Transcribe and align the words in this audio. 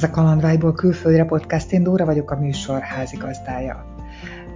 Ez 0.00 0.08
a 0.08 0.10
Kalandvágyból 0.10 0.72
külföldre 0.72 1.24
podcast, 1.24 1.72
én 1.72 1.82
Dóra 1.82 2.04
vagyok 2.04 2.30
a 2.30 2.38
műsor 2.38 2.80
házigazdája. 2.80 3.84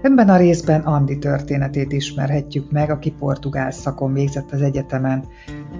Ebben 0.02 0.28
a 0.28 0.36
részben 0.36 0.80
Andi 0.80 1.18
történetét 1.18 1.92
ismerhetjük 1.92 2.70
meg, 2.70 2.90
aki 2.90 3.10
portugál 3.10 3.70
szakon 3.70 4.12
végzett 4.12 4.52
az 4.52 4.62
egyetemen. 4.62 5.24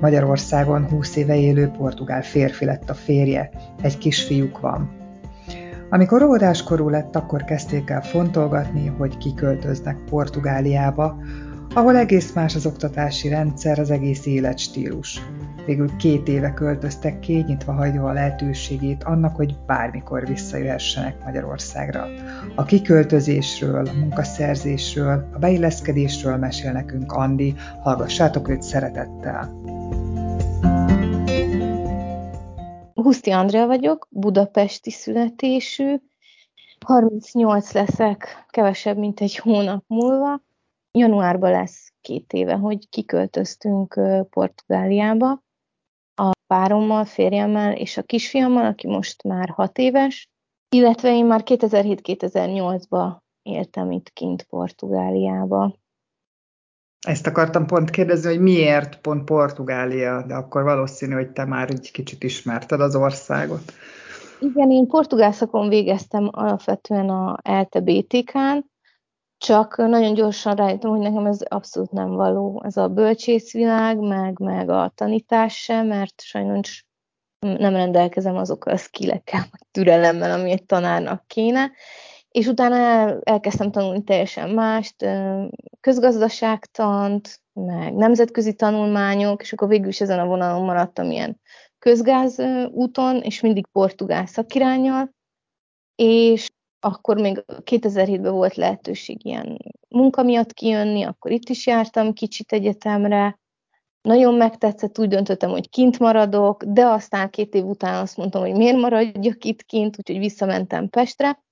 Magyarországon 0.01 0.89
20 0.89 1.17
éve 1.17 1.37
élő 1.37 1.67
portugál 1.67 2.23
férfi 2.23 2.65
lett 2.65 2.91
a 2.91 2.95
férje, 2.95 3.51
egy 3.83 3.99
kisfiúk 3.99 4.61
van. 4.61 4.91
Amikor 5.91 6.23
óvodáskorú 6.23 6.89
lett, 6.89 7.17
akkor 7.17 7.45
kezdték 7.45 7.91
el 7.91 8.03
fontolgatni, 8.03 8.87
hogy 8.87 9.17
kiköltöznek 9.17 9.97
Portugáliába, 10.11 11.17
ahol 11.75 11.97
egész 11.97 12.33
más 12.33 12.55
az 12.55 12.67
oktatási 12.67 13.29
rendszer, 13.29 13.79
az 13.79 13.91
egész 13.91 14.27
életstílus. 14.27 15.21
Végül 15.67 15.97
két 15.97 16.29
éve 16.29 16.53
költöztek 16.53 17.21
ki, 17.21 17.45
nyitva 17.47 17.73
hagyva 17.73 18.09
a 18.09 18.13
lehetőségét 18.13 19.05
annak, 19.05 19.37
hogy 19.37 19.57
bármikor 19.67 20.27
visszajöhessenek 20.27 21.25
Magyarországra. 21.25 22.07
A 22.55 22.65
kiköltözésről, 22.65 23.87
a 23.87 23.93
munkaszerzésről, 23.93 25.29
a 25.33 25.39
beilleszkedésről 25.39 26.37
mesél 26.37 26.73
nekünk 26.73 27.13
Andi, 27.13 27.55
hallgassátok 27.83 28.49
őt 28.49 28.63
szeretettel! 28.63 29.63
Huszti 32.95 33.31
Andrea 33.31 33.67
vagyok, 33.67 34.09
budapesti 34.11 34.91
születésű, 34.91 35.95
38 36.87 37.73
leszek, 37.73 38.47
kevesebb, 38.51 38.97
mint 38.97 39.21
egy 39.21 39.37
hónap 39.37 39.85
múlva. 39.87 40.43
Januárban 40.99 41.51
lesz 41.51 41.93
két 42.01 42.33
éve, 42.33 42.55
hogy 42.55 42.89
kiköltöztünk 42.89 44.01
Portugáliába 44.31 45.43
a 46.15 46.31
párommal, 46.47 47.05
férjemmel 47.05 47.73
és 47.73 47.97
a 47.97 48.03
kisfiammal, 48.03 48.65
aki 48.65 48.87
most 48.87 49.23
már 49.23 49.49
hat 49.49 49.79
éves, 49.79 50.29
illetve 50.69 51.09
én 51.09 51.25
már 51.25 51.43
2007-2008-ban 51.45 53.17
éltem 53.43 53.91
itt 53.91 54.11
kint 54.13 54.43
Portugáliába. 54.43 55.77
Ezt 57.07 57.27
akartam 57.27 57.67
pont 57.67 57.91
kérdezni, 57.91 58.29
hogy 58.29 58.41
miért 58.41 59.01
pont 59.01 59.25
Portugália, 59.25 60.23
de 60.27 60.35
akkor 60.35 60.63
valószínű, 60.63 61.15
hogy 61.15 61.31
te 61.31 61.45
már 61.45 61.71
egy 61.71 61.91
kicsit 61.91 62.23
ismerted 62.23 62.81
az 62.81 62.97
országot. 62.97 63.73
Igen, 64.41 64.71
én 64.71 64.87
portugál 64.87 65.33
szakon 65.33 65.69
végeztem 65.69 66.29
alapvetően 66.33 67.09
a 67.09 67.39
ELTE 67.43 67.81
BTK-n, 67.81 68.73
csak 69.45 69.77
nagyon 69.77 70.15
gyorsan 70.15 70.55
rájöttem, 70.55 70.91
hogy 70.91 71.01
nekem 71.01 71.27
ez 71.27 71.41
abszolút 71.41 71.91
nem 71.91 72.11
való. 72.11 72.63
Ez 72.65 72.77
a 72.77 72.89
bölcsészvilág, 72.89 73.99
meg, 73.99 74.39
meg 74.39 74.71
a 74.71 74.93
tanítás 74.95 75.57
sem, 75.57 75.87
mert 75.87 76.21
sajnos 76.21 76.85
nem 77.39 77.73
rendelkezem 77.73 78.37
azokkal 78.37 78.73
a 78.73 78.77
skillekkel, 78.77 79.41
vagy 79.51 79.61
türelemmel, 79.71 80.31
ami 80.31 80.51
egy 80.51 80.65
tanárnak 80.65 81.27
kéne. 81.27 81.71
És 82.29 82.47
utána 82.47 82.77
el, 82.77 83.21
elkezdtem 83.23 83.71
tanulni 83.71 84.05
teljesen 84.05 84.51
mást, 84.51 85.07
közgazdaságtant, 85.81 87.41
meg 87.53 87.95
nemzetközi 87.95 88.55
tanulmányok, 88.55 89.43
és 89.43 89.53
akkor 89.53 89.69
végül 89.69 89.89
is 89.89 90.01
ezen 90.01 90.19
a 90.19 90.27
vonalon 90.27 90.65
maradtam 90.65 91.11
ilyen 91.11 91.41
közgáz 91.79 92.39
úton, 92.71 93.21
és 93.21 93.41
mindig 93.41 93.67
portugál 93.67 94.27
szakirányjal, 94.27 95.15
és 95.95 96.49
akkor 96.85 97.17
még 97.17 97.45
2007-ben 97.47 98.33
volt 98.33 98.55
lehetőség 98.55 99.25
ilyen 99.25 99.59
munka 99.89 100.23
miatt 100.23 100.53
kijönni, 100.53 101.03
akkor 101.03 101.31
itt 101.31 101.49
is 101.49 101.67
jártam 101.67 102.13
kicsit 102.13 102.53
egyetemre, 102.53 103.39
nagyon 104.09 104.35
megtetszett, 104.35 104.99
úgy 104.99 105.09
döntöttem, 105.09 105.51
hogy 105.51 105.69
kint 105.69 105.99
maradok, 105.99 106.65
de 106.65 106.87
aztán 106.87 107.31
két 107.31 107.55
év 107.55 107.65
után 107.65 108.03
azt 108.03 108.17
mondtam, 108.17 108.43
hogy 108.43 108.55
miért 108.55 108.77
maradjak 108.77 109.45
itt 109.45 109.63
kint, 109.63 109.99
úgyhogy 109.99 110.19
visszamentem 110.19 110.89
Pestre, 110.89 111.43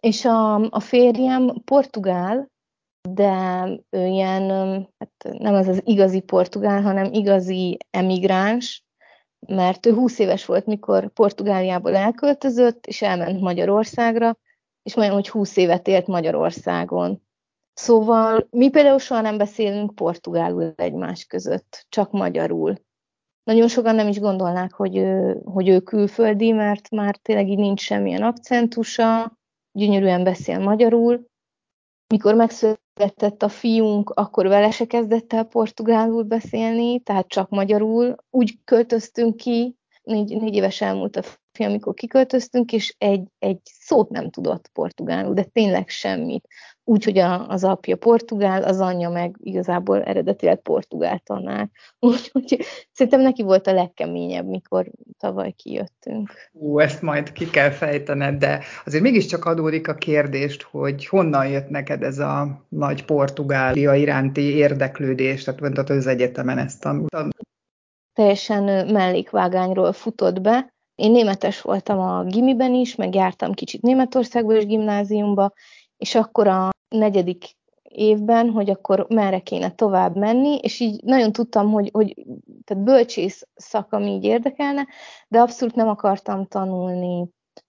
és 0.00 0.24
a, 0.24 0.54
a 0.54 0.80
férjem 0.80 1.62
portugál, 1.64 2.50
de 3.08 3.64
ő 3.90 4.06
ilyen, 4.06 4.50
hát 4.98 5.38
nem 5.38 5.54
az 5.54 5.68
az 5.68 5.80
igazi 5.84 6.20
portugál, 6.20 6.82
hanem 6.82 7.12
igazi 7.12 7.78
emigráns, 7.90 8.84
mert 9.46 9.86
ő 9.86 9.94
20 9.94 10.18
éves 10.18 10.44
volt, 10.44 10.66
mikor 10.66 11.12
Portugáliából 11.12 11.96
elköltözött, 11.96 12.86
és 12.86 13.02
elment 13.02 13.40
Magyarországra, 13.40 14.36
és 14.88 14.94
majdnem, 14.94 15.16
hogy 15.16 15.28
20 15.28 15.56
évet 15.56 15.88
élt 15.88 16.06
Magyarországon. 16.06 17.22
Szóval 17.72 18.46
mi 18.50 18.70
például 18.70 18.98
soha 18.98 19.20
nem 19.20 19.38
beszélünk 19.38 19.94
portugálul 19.94 20.72
egymás 20.76 21.24
között, 21.24 21.86
csak 21.88 22.10
magyarul. 22.10 22.74
Nagyon 23.44 23.68
sokan 23.68 23.94
nem 23.94 24.08
is 24.08 24.20
gondolnák, 24.20 24.72
hogy 24.72 25.04
hogy 25.44 25.68
ő 25.68 25.80
külföldi, 25.80 26.52
mert 26.52 26.90
már 26.90 27.16
tényleg 27.16 27.48
így 27.48 27.58
nincs 27.58 27.80
semmilyen 27.80 28.22
akcentusa, 28.22 29.38
gyönyörűen 29.72 30.24
beszél 30.24 30.58
magyarul. 30.58 31.26
Mikor 32.14 32.34
megszületett 32.34 33.42
a 33.42 33.48
fiunk, 33.48 34.10
akkor 34.10 34.46
vele 34.46 34.70
se 34.70 34.86
kezdett 34.86 35.32
el 35.32 35.44
portugálul 35.44 36.22
beszélni, 36.22 37.00
tehát 37.00 37.28
csak 37.28 37.48
magyarul. 37.48 38.16
Úgy 38.30 38.58
költöztünk 38.64 39.36
ki, 39.36 39.76
négy, 40.08 40.36
négy 40.40 40.54
éves 40.54 40.80
elmúlt 40.80 41.16
a 41.16 41.22
fiam, 41.52 41.70
amikor 41.70 41.94
kiköltöztünk, 41.94 42.72
és 42.72 42.94
egy, 42.98 43.26
egy 43.38 43.58
szót 43.64 44.10
nem 44.10 44.30
tudott 44.30 44.70
portugálul, 44.72 45.34
de 45.34 45.42
tényleg 45.42 45.88
semmit. 45.88 46.48
Úgyhogy 46.84 47.18
az 47.48 47.64
apja 47.64 47.96
portugál, 47.96 48.62
az 48.62 48.80
anyja 48.80 49.10
meg 49.10 49.36
igazából 49.38 50.02
eredetileg 50.02 50.60
portugál 50.60 51.18
tanár. 51.18 51.68
Úgyhogy 52.00 52.64
szerintem 52.92 53.20
neki 53.20 53.42
volt 53.42 53.66
a 53.66 53.72
legkeményebb, 53.72 54.46
mikor 54.46 54.90
tavaly 55.18 55.50
kijöttünk. 55.50 56.30
Ú, 56.52 56.78
ezt 56.78 57.02
majd 57.02 57.32
ki 57.32 57.50
kell 57.50 57.70
fejtened, 57.70 58.38
de 58.38 58.62
azért 58.84 59.02
mégiscsak 59.02 59.44
adódik 59.44 59.88
a 59.88 59.94
kérdést, 59.94 60.62
hogy 60.62 61.06
honnan 61.06 61.48
jött 61.48 61.68
neked 61.68 62.02
ez 62.02 62.18
a 62.18 62.64
nagy 62.68 63.04
Portugália 63.04 63.94
iránti 63.94 64.54
érdeklődés, 64.54 65.44
tehát 65.44 65.60
mondtad, 65.60 65.88
hogy 65.88 65.96
az 65.96 66.06
egyetemen 66.06 66.58
ezt 66.58 66.80
tanultam. 66.80 67.28
Teljesen 68.18 68.86
mellékvágányról 68.86 69.92
futott 69.92 70.40
be, 70.40 70.74
én 70.94 71.10
németes 71.10 71.60
voltam 71.60 71.98
a 71.98 72.24
gimiben 72.24 72.74
is, 72.74 72.94
meg 72.94 73.14
jártam 73.14 73.52
kicsit 73.52 73.82
Németországba 73.82 74.56
is 74.56 74.66
gimnáziumba, 74.66 75.52
és 75.96 76.14
akkor 76.14 76.48
a 76.48 76.70
negyedik 76.88 77.56
évben, 77.82 78.50
hogy 78.50 78.70
akkor 78.70 79.06
merre 79.08 79.38
kéne 79.38 79.70
tovább 79.70 80.16
menni, 80.16 80.56
és 80.56 80.80
így 80.80 81.02
nagyon 81.02 81.32
tudtam, 81.32 81.70
hogy, 81.70 81.90
hogy 81.92 82.14
tehát 82.64 82.84
bölcsész 82.84 83.48
szakam 83.54 84.02
így 84.02 84.24
érdekelne, 84.24 84.86
de 85.28 85.40
abszolút 85.40 85.74
nem 85.74 85.88
akartam 85.88 86.46
tanulni 86.46 87.28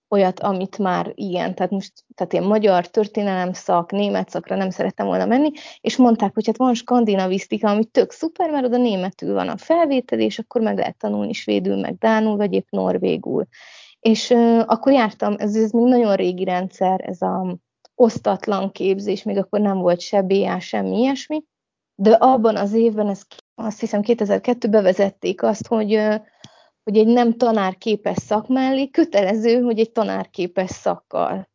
olyat, 0.09 0.39
amit 0.39 0.77
már 0.77 1.11
ilyen, 1.15 1.55
tehát 1.55 1.71
most, 1.71 1.93
tehát 2.15 2.33
ilyen 2.33 2.45
magyar 2.45 2.87
történelem 2.87 3.53
szak, 3.53 3.91
német 3.91 4.29
szakra 4.29 4.55
nem 4.55 4.69
szerettem 4.69 5.05
volna 5.05 5.25
menni, 5.25 5.51
és 5.81 5.97
mondták, 5.97 6.33
hogy 6.33 6.45
hát 6.45 6.57
van 6.57 6.73
skandinavisztika, 6.73 7.69
ami 7.69 7.85
tök 7.85 8.11
szuper, 8.11 8.51
mert 8.51 8.65
oda 8.65 8.77
németül 8.77 9.33
van 9.33 9.47
a 9.47 9.57
felvétel, 9.57 10.19
és 10.19 10.39
akkor 10.39 10.61
meg 10.61 10.77
lehet 10.77 10.97
tanulni 10.97 11.33
svédül, 11.33 11.79
meg 11.79 11.97
dánul, 11.97 12.37
vagy 12.37 12.53
épp 12.53 12.67
norvégul. 12.69 13.47
És 13.99 14.29
uh, 14.29 14.63
akkor 14.65 14.91
jártam, 14.91 15.35
ez, 15.37 15.55
ez 15.55 15.71
még 15.71 15.85
nagyon 15.85 16.15
régi 16.15 16.43
rendszer, 16.43 17.01
ez 17.03 17.21
a 17.21 17.57
osztatlan 17.95 18.71
képzés, 18.71 19.23
még 19.23 19.37
akkor 19.37 19.59
nem 19.59 19.77
volt 19.77 19.99
se 19.99 20.21
BA, 20.21 20.59
semmi 20.59 20.97
ilyesmi, 20.97 21.43
de 21.95 22.11
abban 22.11 22.55
az 22.55 22.73
évben, 22.73 23.07
ez, 23.07 23.21
azt 23.55 23.79
hiszem 23.79 24.01
2002-ben 24.03 24.71
bevezették 24.71 25.43
azt, 25.43 25.67
hogy 25.67 25.99
hogy 26.89 26.97
egy 26.97 27.07
nem 27.07 27.37
tanárképes 27.37 28.17
szak 28.17 28.47
mellé 28.47 28.89
kötelező, 28.89 29.61
hogy 29.61 29.79
egy 29.79 29.91
tanárképes 29.91 30.69
szakkal 30.69 31.49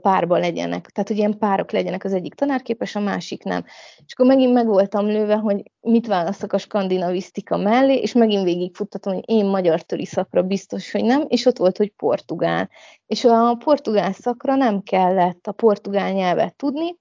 párba 0.00 0.38
legyenek. 0.38 0.86
Tehát, 0.86 1.08
hogy 1.08 1.18
ilyen 1.18 1.38
párok 1.38 1.70
legyenek, 1.70 2.04
az 2.04 2.12
egyik 2.12 2.34
tanárképes, 2.34 2.96
a 2.96 3.00
másik 3.00 3.42
nem. 3.42 3.64
És 4.06 4.12
akkor 4.12 4.26
megint 4.26 4.52
meg 4.52 4.66
voltam 4.66 5.06
lőve, 5.06 5.34
hogy 5.34 5.62
mit 5.80 6.06
választok 6.06 6.52
a 6.52 6.58
skandinavisztika 6.58 7.56
mellé, 7.56 7.94
és 7.94 8.12
megint 8.12 8.44
végigfuttatom, 8.44 9.14
hogy 9.14 9.24
én 9.26 9.44
magyar 9.44 9.82
töri 9.82 10.04
szakra 10.04 10.42
biztos, 10.42 10.92
hogy 10.92 11.04
nem, 11.04 11.24
és 11.28 11.46
ott 11.46 11.58
volt, 11.58 11.76
hogy 11.76 11.90
portugál. 11.90 12.70
És 13.06 13.24
a 13.24 13.56
portugál 13.64 14.12
szakra 14.12 14.54
nem 14.54 14.82
kellett 14.82 15.46
a 15.46 15.52
portugál 15.52 16.12
nyelvet 16.12 16.56
tudni, 16.56 16.98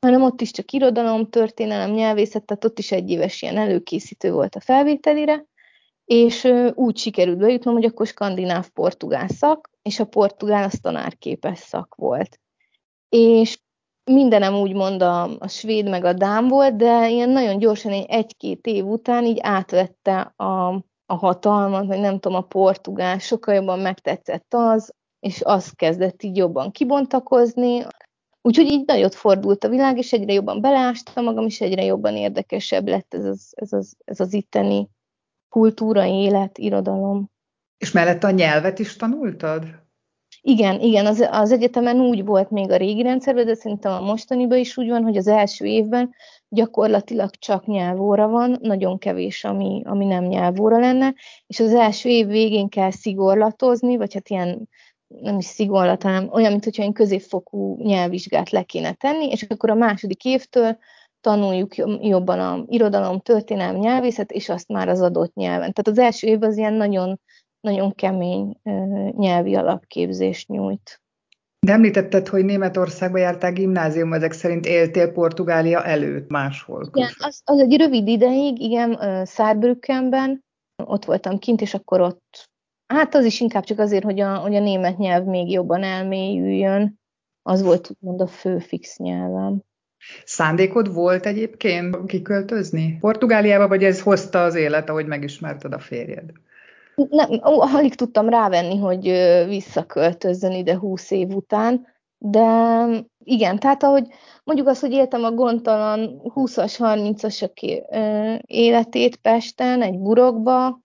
hanem 0.00 0.22
ott 0.22 0.40
is 0.40 0.50
csak 0.50 0.72
irodalom, 0.72 1.28
történelem, 1.28 1.90
nyelvészet, 1.90 2.44
tehát 2.44 2.64
ott 2.64 2.78
is 2.78 2.92
egy 2.92 3.10
éves 3.10 3.42
ilyen 3.42 3.56
előkészítő 3.56 4.32
volt 4.32 4.54
a 4.54 4.60
felvételire, 4.60 5.46
és 6.12 6.48
úgy 6.74 6.96
sikerült 6.96 7.38
bejutnom, 7.38 7.74
hogy 7.74 7.84
akkor 7.84 8.06
skandináv-portugál 8.06 9.28
szak, 9.28 9.70
és 9.82 10.00
a 10.00 10.04
portugál 10.04 10.64
az 10.64 10.78
tanárképes 10.82 11.58
szak 11.58 11.94
volt. 11.94 12.40
És 13.08 13.58
mindenem 14.04 14.54
úgymond 14.54 15.02
a, 15.02 15.22
a 15.38 15.48
svéd 15.48 15.88
meg 15.88 16.04
a 16.04 16.12
dán 16.12 16.48
volt, 16.48 16.76
de 16.76 17.08
ilyen 17.08 17.28
nagyon 17.28 17.58
gyorsan, 17.58 17.92
egy-két 17.92 18.66
év 18.66 18.86
után 18.86 19.24
így 19.24 19.38
átvette 19.42 20.20
a, 20.36 20.68
a 21.06 21.14
hatalmat, 21.14 21.86
vagy 21.86 22.00
nem 22.00 22.18
tudom, 22.18 22.38
a 22.38 22.46
portugál, 22.46 23.18
sokkal 23.18 23.54
jobban 23.54 23.78
megtetszett 23.78 24.54
az, 24.54 24.94
és 25.20 25.40
az 25.44 25.70
kezdett 25.70 26.22
így 26.22 26.36
jobban 26.36 26.70
kibontakozni. 26.70 27.82
Úgyhogy 28.42 28.66
így 28.66 28.86
nagyot 28.86 29.14
fordult 29.14 29.64
a 29.64 29.68
világ, 29.68 29.98
és 29.98 30.12
egyre 30.12 30.32
jobban 30.32 30.60
beleástam 30.60 31.24
magam, 31.24 31.46
és 31.46 31.60
egyre 31.60 31.84
jobban 31.84 32.16
érdekesebb 32.16 32.88
lett 32.88 33.14
ez 33.14 33.24
az, 33.24 33.52
ez 33.54 33.72
az, 33.72 33.96
ez 34.04 34.20
az 34.20 34.32
itteni 34.32 34.88
kultúra, 35.52 36.04
élet, 36.04 36.58
irodalom. 36.58 37.30
És 37.78 37.92
mellette 37.92 38.26
a 38.26 38.30
nyelvet 38.30 38.78
is 38.78 38.96
tanultad? 38.96 39.64
Igen, 40.40 40.80
igen, 40.80 41.06
az, 41.06 41.28
az 41.30 41.52
egyetemen 41.52 42.00
úgy 42.00 42.24
volt 42.24 42.50
még 42.50 42.70
a 42.70 42.76
régi 42.76 43.02
rendszerben, 43.02 43.46
de 43.46 43.54
szerintem 43.54 43.92
a 43.92 44.00
mostaniban 44.00 44.58
is 44.58 44.76
úgy 44.76 44.88
van, 44.88 45.02
hogy 45.02 45.16
az 45.16 45.26
első 45.26 45.64
évben 45.64 46.14
gyakorlatilag 46.48 47.30
csak 47.30 47.66
nyelvóra 47.66 48.28
van, 48.28 48.58
nagyon 48.60 48.98
kevés, 48.98 49.44
ami, 49.44 49.82
ami 49.84 50.04
nem 50.04 50.24
nyelvóra 50.24 50.78
lenne, 50.78 51.14
és 51.46 51.60
az 51.60 51.74
első 51.74 52.08
év 52.08 52.26
végén 52.26 52.68
kell 52.68 52.90
szigorlatozni, 52.90 53.96
vagy 53.96 54.14
hát 54.14 54.28
ilyen 54.28 54.68
nem 55.06 55.38
is 55.38 55.44
szigorlat, 55.44 56.02
hanem 56.02 56.28
olyan, 56.32 56.50
mint 56.50 56.64
hogyha 56.64 56.82
én 56.82 56.92
középfokú 56.92 57.76
nyelvvizsgát 57.82 58.50
le 58.50 58.62
kéne 58.62 58.92
tenni, 58.92 59.30
és 59.30 59.42
akkor 59.42 59.70
a 59.70 59.74
második 59.74 60.24
évtől 60.24 60.78
tanuljuk 61.22 61.76
jobban 62.00 62.40
a 62.40 62.64
irodalom, 62.66 63.20
történelem, 63.20 63.76
nyelvészet, 63.76 64.30
és 64.30 64.48
azt 64.48 64.68
már 64.68 64.88
az 64.88 65.00
adott 65.00 65.34
nyelven. 65.34 65.72
Tehát 65.72 65.88
az 65.88 65.98
első 65.98 66.26
év 66.26 66.42
az 66.42 66.56
ilyen 66.56 66.72
nagyon, 66.72 67.20
nagyon 67.60 67.94
kemény 67.94 68.56
nyelvi 69.10 69.54
alapképzést 69.54 70.48
nyújt. 70.48 71.00
De 71.66 71.72
említetted, 71.72 72.28
hogy 72.28 72.44
Németországba 72.44 73.18
jártál 73.18 73.52
gimnázium, 73.52 74.12
ezek 74.12 74.32
szerint 74.32 74.66
éltél 74.66 75.12
Portugália 75.12 75.84
előtt 75.84 76.30
máshol. 76.30 76.90
Igen, 76.92 77.10
az, 77.18 77.40
az 77.44 77.60
egy 77.60 77.76
rövid 77.76 78.08
ideig, 78.08 78.60
igen, 78.60 78.98
Szárbrückenben, 79.26 80.44
ott 80.84 81.04
voltam 81.04 81.38
kint, 81.38 81.60
és 81.60 81.74
akkor 81.74 82.00
ott, 82.00 82.50
hát 82.86 83.14
az 83.14 83.24
is 83.24 83.40
inkább 83.40 83.64
csak 83.64 83.78
azért, 83.78 84.04
hogy 84.04 84.20
a, 84.20 84.36
hogy 84.36 84.54
a 84.54 84.60
német 84.60 84.98
nyelv 84.98 85.24
még 85.24 85.50
jobban 85.50 85.82
elmélyüljön, 85.82 87.00
az 87.42 87.62
volt 87.62 87.90
úgymond 87.90 88.20
a 88.20 88.26
fő 88.26 88.58
fix 88.58 88.96
nyelvem. 88.98 89.62
Szándékod 90.24 90.92
volt 90.92 91.26
egyébként 91.26 92.06
kiköltözni 92.06 92.96
Portugáliába, 93.00 93.68
vagy 93.68 93.84
ez 93.84 94.00
hozta 94.00 94.42
az 94.42 94.54
élet, 94.54 94.88
ahogy 94.88 95.06
megismerted 95.06 95.72
a 95.72 95.78
férjed? 95.78 96.30
Nem, 96.94 97.28
alig 97.42 97.94
tudtam 97.94 98.28
rávenni, 98.28 98.78
hogy 98.78 99.02
visszaköltözzön 99.48 100.52
ide 100.52 100.78
húsz 100.78 101.10
év 101.10 101.28
után, 101.28 101.86
de 102.18 102.86
igen, 103.24 103.58
tehát 103.58 103.82
ahogy 103.82 104.06
mondjuk 104.44 104.68
azt, 104.68 104.80
hogy 104.80 104.92
éltem 104.92 105.24
a 105.24 105.30
gondtalan 105.30 106.20
20-as, 106.24 106.74
30-asok 106.78 107.52
életét 108.46 109.16
Pesten, 109.16 109.82
egy 109.82 109.98
burokba, 109.98 110.80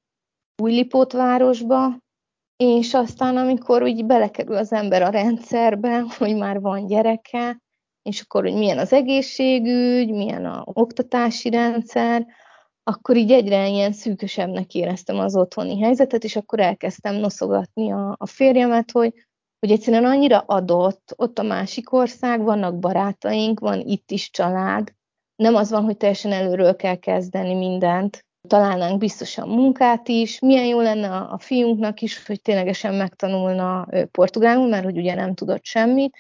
Újlipótvárosba, 0.62 1.98
és 2.58 2.94
aztán 2.94 3.38
amikor 3.38 3.82
úgy 3.82 4.06
belekerül 4.06 4.56
az 4.56 4.72
ember 4.72 5.02
a 5.02 5.10
rendszerbe, 5.10 6.04
hogy 6.18 6.36
már 6.36 6.62
van 6.62 6.86
gyereke, 6.86 7.62
és 8.08 8.22
akkor, 8.22 8.44
hogy 8.44 8.54
milyen 8.54 8.78
az 8.78 8.94
egészségügy, 8.94 10.12
milyen 10.12 10.46
a 10.46 10.64
oktatási 10.66 11.50
rendszer, 11.50 12.26
akkor 12.84 13.16
így 13.16 13.32
egyre 13.32 13.68
ilyen 13.68 13.92
szűkösebbnek 13.92 14.74
éreztem 14.74 15.20
az 15.20 15.36
otthoni 15.36 15.82
helyzetet, 15.82 16.24
és 16.24 16.36
akkor 16.36 16.60
elkezdtem 16.60 17.16
noszogatni 17.16 17.92
a, 17.92 18.16
a 18.18 18.26
férjemet, 18.26 18.92
hogy, 18.92 19.14
hogy 19.60 19.72
egyszerűen 19.72 20.06
annyira 20.06 20.40
adott, 20.40 21.14
ott 21.16 21.40
a 21.40 21.44
másik 21.44 21.94
ország, 21.94 22.44
vannak 22.44 22.80
barátaink, 22.80 23.60
van 23.60 23.80
itt 23.80 24.12
is 24.12 24.30
család, 24.30 24.94
nem 25.36 25.56
az 25.56 25.70
van, 25.70 25.84
hogy 25.84 25.98
teljesen 25.98 26.32
előről 26.32 26.76
kell 26.76 26.96
kezdeni 26.96 27.54
mindent, 27.54 28.26
találnánk 28.48 28.98
biztosan 28.98 29.50
munkát 29.50 30.08
is, 30.08 30.40
milyen 30.40 30.66
jó 30.66 30.82
lenne 30.82 31.10
a, 31.10 31.34
a 31.34 31.40
fiunknak 31.40 32.02
is, 32.02 32.26
hogy 32.26 32.42
ténylegesen 32.42 32.94
megtanulna 32.94 33.88
portugálul, 34.12 34.68
mert 34.68 34.84
hogy 34.84 34.98
ugye 34.98 35.16
nem 35.16 35.34
tudott 35.34 35.66
semmit, 35.66 36.18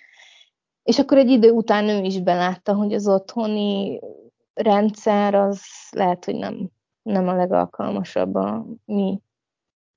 és 0.88 1.00
akkor 1.00 1.18
egy 1.18 1.30
idő 1.30 1.52
után 1.52 1.90
ő 1.90 2.04
is 2.04 2.22
belátta, 2.22 2.74
hogy 2.74 2.94
az 2.94 3.08
otthoni 3.08 4.00
rendszer 4.54 5.36
az 5.36 5.62
lehet, 5.92 6.26
hogy 6.26 6.36
nem, 6.36 6.70
nem 7.02 7.28
a 7.28 7.36
legalkalmasabb 7.36 8.36
a 8.36 8.66
mi 8.86 9.20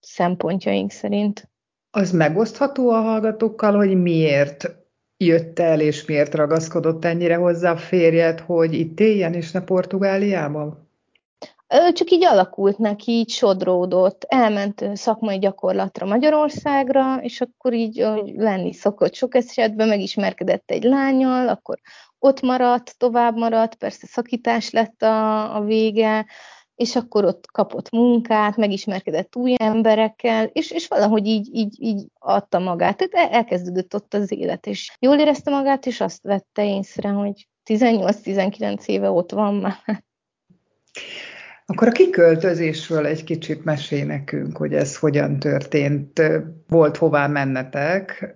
szempontjaink 0.01 0.91
szerint. 0.91 1.51
Az 1.91 2.11
megosztható 2.11 2.91
a 2.91 3.01
hallgatókkal, 3.01 3.77
hogy 3.77 4.03
miért 4.03 4.77
jött 5.17 5.59
el, 5.59 5.81
és 5.81 6.05
miért 6.05 6.35
ragaszkodott 6.35 7.05
ennyire 7.05 7.37
hozzá 7.37 7.73
a 7.73 7.77
férjed, 7.77 8.41
hogy 8.41 8.75
itt 8.75 9.01
éljen, 9.01 9.35
és 9.35 9.51
ne 9.51 9.61
Portugáliában? 9.61 10.90
Csak 11.93 12.11
így 12.11 12.25
alakult 12.25 12.79
neki, 12.79 13.13
így 13.13 13.31
sodródott, 13.31 14.25
elment 14.29 14.85
szakmai 14.95 15.39
gyakorlatra 15.39 16.07
Magyarországra, 16.07 17.17
és 17.23 17.41
akkor 17.41 17.73
így 17.73 18.07
lenni 18.37 18.73
szokott 18.73 19.15
sok 19.15 19.35
esetben, 19.35 19.89
megismerkedett 19.89 20.71
egy 20.71 20.83
lányal, 20.83 21.49
akkor 21.49 21.79
ott 22.19 22.41
maradt, 22.41 22.99
tovább 22.99 23.37
maradt, 23.37 23.75
persze 23.75 24.07
szakítás 24.07 24.71
lett 24.71 25.03
a, 25.03 25.57
a 25.57 25.61
vége, 25.61 26.27
és 26.75 26.97
akkor 26.97 27.25
ott 27.25 27.47
kapott 27.53 27.91
munkát, 27.91 28.57
megismerkedett 28.57 29.37
új 29.37 29.55
emberekkel, 29.59 30.45
és, 30.45 30.71
és 30.71 30.89
valahogy 30.89 31.27
így, 31.27 31.49
így, 31.53 31.77
így 31.79 32.07
adta 32.19 32.59
magát. 32.59 33.09
Tehát 33.09 33.33
elkezdődött 33.33 33.95
ott 33.95 34.15
az 34.15 34.33
élet, 34.33 34.67
és 34.67 34.97
jól 34.99 35.19
érezte 35.19 35.51
magát, 35.51 35.87
és 35.87 36.01
azt 36.01 36.23
vette 36.23 36.65
észre, 36.65 37.09
hogy 37.09 37.49
18-19 37.65 38.87
éve 38.87 39.11
ott 39.11 39.31
van 39.31 39.55
már. 39.55 40.05
Akkor 41.71 41.89
a 41.89 41.93
kiköltözésről 41.93 43.07
egy 43.07 43.25
kicsit 43.25 43.65
mesél 43.65 44.05
nekünk, 44.05 44.57
hogy 44.57 44.73
ez 44.73 44.97
hogyan 44.97 45.39
történt. 45.39 46.23
Volt 46.69 46.97
hová 46.97 47.27
mennetek 47.27 48.35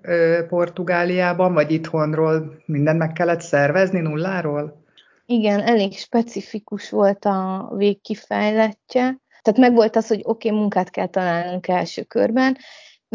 Portugáliában, 0.49 1.55
vagy 1.55 1.71
itthonról 1.71 2.63
mindent 2.67 2.99
meg 2.99 3.13
kellett 3.13 3.41
szervezni 3.41 4.01
nulláról? 4.01 4.85
Igen, 5.27 5.61
elég 5.61 5.99
specifikus 5.99 6.91
volt 6.91 7.25
a 7.25 7.71
végkifejletje. 7.77 9.17
Tehát 9.43 9.61
megvolt 9.61 9.97
az, 9.97 10.07
hogy 10.07 10.21
oké, 10.25 10.49
okay, 10.49 10.61
munkát 10.61 10.91
kell 10.91 11.09
találnunk 11.09 11.69
első 11.69 12.03
körben, 12.03 12.57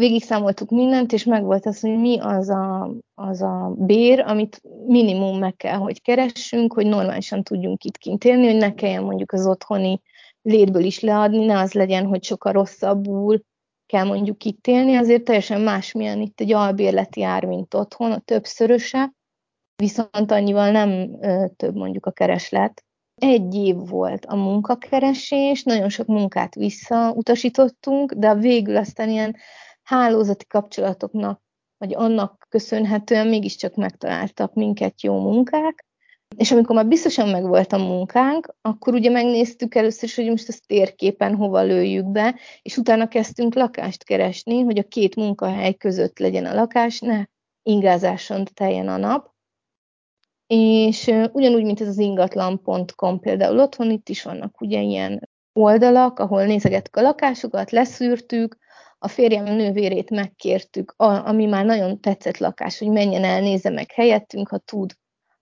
végig 0.00 0.22
számoltuk 0.22 0.70
mindent, 0.70 1.12
és 1.12 1.24
megvolt 1.24 1.66
az, 1.66 1.80
hogy 1.80 1.98
mi 1.98 2.18
az 2.20 2.48
a, 2.48 2.94
az 3.14 3.42
a 3.42 3.74
bér, 3.78 4.20
amit 4.20 4.62
minimum 4.86 5.38
meg 5.38 5.56
kell, 5.56 5.76
hogy 5.76 6.02
keressünk, 6.02 6.72
hogy 6.72 6.86
normálisan 6.86 7.42
tudjunk 7.42 7.84
itt 7.84 7.96
kint 7.98 8.24
élni, 8.24 8.46
hogy 8.46 8.56
ne 8.56 8.74
kelljen 8.74 9.02
mondjuk 9.02 9.32
az 9.32 9.46
otthoni 9.46 10.00
létből 10.42 10.84
is 10.84 11.00
leadni, 11.00 11.44
ne 11.44 11.58
az 11.58 11.72
legyen, 11.72 12.06
hogy 12.06 12.24
sokkal 12.24 12.52
rosszabbul 12.52 13.40
kell 13.86 14.04
mondjuk 14.04 14.44
itt 14.44 14.66
élni, 14.66 14.94
azért 14.96 15.24
teljesen 15.24 15.60
másmilyen 15.60 16.20
itt 16.20 16.40
egy 16.40 16.52
albérleti 16.52 17.22
ár, 17.22 17.44
mint 17.44 17.74
otthon, 17.74 18.12
a 18.12 18.18
többszöröse, 18.18 19.12
viszont 19.76 20.30
annyival 20.30 20.70
nem 20.70 21.18
ö, 21.20 21.44
több 21.56 21.74
mondjuk 21.74 22.06
a 22.06 22.10
kereslet. 22.10 22.84
Egy 23.14 23.54
év 23.54 23.76
volt 23.76 24.24
a 24.24 24.36
munkakeresés, 24.36 25.62
nagyon 25.62 25.88
sok 25.88 26.06
munkát 26.06 26.54
visszautasítottunk, 26.54 28.12
de 28.12 28.34
végül 28.34 28.76
aztán 28.76 29.08
ilyen 29.08 29.36
hálózati 29.90 30.46
kapcsolatoknak, 30.46 31.42
vagy 31.78 31.94
annak 31.94 32.46
köszönhetően 32.48 33.26
mégiscsak 33.26 33.74
megtaláltak 33.74 34.54
minket 34.54 35.02
jó 35.02 35.20
munkák, 35.20 35.86
és 36.36 36.52
amikor 36.52 36.74
már 36.74 36.86
biztosan 36.86 37.28
megvolt 37.28 37.72
a 37.72 37.78
munkánk, 37.78 38.54
akkor 38.60 38.94
ugye 38.94 39.10
megnéztük 39.10 39.74
először 39.74 40.04
is, 40.04 40.14
hogy 40.14 40.28
most 40.28 40.48
ezt 40.48 40.66
térképen 40.66 41.34
hova 41.34 41.62
lőjük 41.62 42.06
be, 42.06 42.38
és 42.62 42.76
utána 42.76 43.08
kezdtünk 43.08 43.54
lakást 43.54 44.04
keresni, 44.04 44.60
hogy 44.60 44.78
a 44.78 44.88
két 44.88 45.16
munkahely 45.16 45.74
között 45.74 46.18
legyen 46.18 46.46
a 46.46 46.54
lakás, 46.54 47.00
ne 47.00 47.24
ingázáson 47.62 48.44
teljen 48.54 48.88
a 48.88 48.96
nap. 48.96 49.30
És 50.46 51.06
ugyanúgy, 51.32 51.64
mint 51.64 51.80
ez 51.80 51.88
az 51.88 51.98
ingatlan.com 51.98 53.20
például 53.20 53.60
otthon, 53.60 53.90
itt 53.90 54.08
is 54.08 54.22
vannak 54.22 54.60
ugye 54.60 54.80
ilyen 54.80 55.28
oldalak, 55.52 56.18
ahol 56.18 56.44
nézegettük 56.44 56.96
a 56.96 57.02
lakásokat, 57.02 57.70
leszűrtük, 57.70 58.58
a 59.02 59.08
férjem 59.08 59.44
nővérét 59.44 60.10
megkértük, 60.10 60.94
ami 60.96 61.46
már 61.46 61.64
nagyon 61.64 62.00
tetszett 62.00 62.38
lakás, 62.38 62.78
hogy 62.78 62.88
menjen 62.88 63.24
el, 63.24 63.40
nézze 63.40 63.70
meg 63.70 63.90
helyettünk, 63.92 64.48
ha 64.48 64.58
tud 64.58 64.92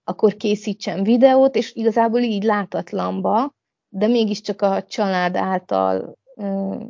akkor 0.03 0.35
készítsen 0.35 1.03
videót, 1.03 1.55
és 1.55 1.73
igazából 1.73 2.19
így 2.19 2.43
látatlanba, 2.43 3.53
de 3.89 4.07
mégiscsak 4.07 4.61
a 4.61 4.83
család 4.83 5.35
által 5.35 6.17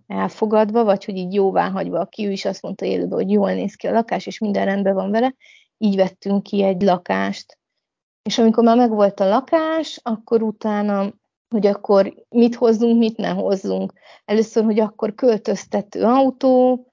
elfogadva, 0.07 0.83
vagy 0.83 1.05
hogy 1.05 1.15
így 1.15 1.33
jóvá 1.33 1.69
hagyva, 1.69 1.99
aki 1.99 2.25
ő 2.25 2.31
is 2.31 2.45
azt 2.45 2.61
mondta 2.61 2.85
élőben, 2.85 3.17
hogy 3.17 3.31
jól 3.31 3.53
néz 3.53 3.75
ki 3.75 3.87
a 3.87 3.91
lakás, 3.91 4.25
és 4.25 4.39
minden 4.39 4.65
rendben 4.65 4.93
van 4.93 5.11
vele, 5.11 5.35
így 5.77 5.95
vettünk 5.95 6.43
ki 6.43 6.63
egy 6.63 6.81
lakást. 6.81 7.57
És 8.21 8.37
amikor 8.37 8.63
már 8.63 8.77
megvolt 8.77 9.19
a 9.19 9.27
lakás, 9.27 9.99
akkor 10.03 10.41
utána, 10.41 11.13
hogy 11.49 11.67
akkor 11.67 12.13
mit 12.29 12.55
hozzunk, 12.55 12.97
mit 12.97 13.17
ne 13.17 13.29
hozzunk. 13.29 13.93
Először, 14.25 14.63
hogy 14.63 14.79
akkor 14.79 15.15
költöztető 15.15 16.03
autó, 16.03 16.85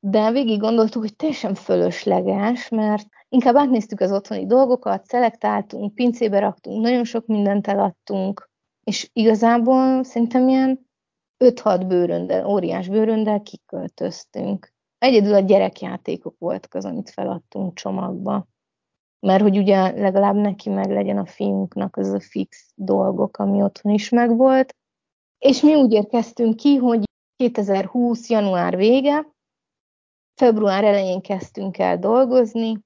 de 0.00 0.30
végig 0.30 0.60
gondoltuk, 0.60 1.02
hogy 1.02 1.16
teljesen 1.16 1.54
fölösleges, 1.54 2.68
mert 2.68 3.06
inkább 3.28 3.56
átnéztük 3.56 4.00
az 4.00 4.12
otthoni 4.12 4.46
dolgokat, 4.46 5.04
szelektáltunk, 5.04 5.94
pincébe 5.94 6.38
raktunk, 6.38 6.82
nagyon 6.82 7.04
sok 7.04 7.26
mindent 7.26 7.66
eladtunk, 7.66 8.50
és 8.84 9.10
igazából 9.12 10.04
szerintem 10.04 10.48
ilyen 10.48 10.90
5-6 11.44 11.84
bőröndel, 11.86 12.46
óriás 12.46 12.88
bőröndel 12.88 13.42
kiköltöztünk. 13.42 14.72
Egyedül 14.98 15.34
a 15.34 15.40
gyerekjátékok 15.40 16.38
voltak 16.38 16.74
az, 16.74 16.84
amit 16.84 17.10
feladtunk 17.10 17.74
csomagba. 17.74 18.46
Mert 19.26 19.42
hogy 19.42 19.58
ugye 19.58 19.90
legalább 19.90 20.34
neki 20.34 20.68
meg 20.68 20.90
legyen 20.90 21.18
a 21.18 21.26
fiunknak 21.26 21.96
az 21.96 22.08
a 22.08 22.20
fix 22.20 22.72
dolgok, 22.74 23.38
ami 23.38 23.62
otthon 23.62 23.92
is 23.92 24.08
megvolt. 24.08 24.76
És 25.38 25.60
mi 25.60 25.74
úgy 25.74 25.92
érkeztünk 25.92 26.56
ki, 26.56 26.76
hogy 26.76 27.04
2020. 27.36 28.28
január 28.28 28.76
vége, 28.76 29.26
február 30.34 30.84
elején 30.84 31.20
kezdtünk 31.20 31.78
el 31.78 31.98
dolgozni, 31.98 32.78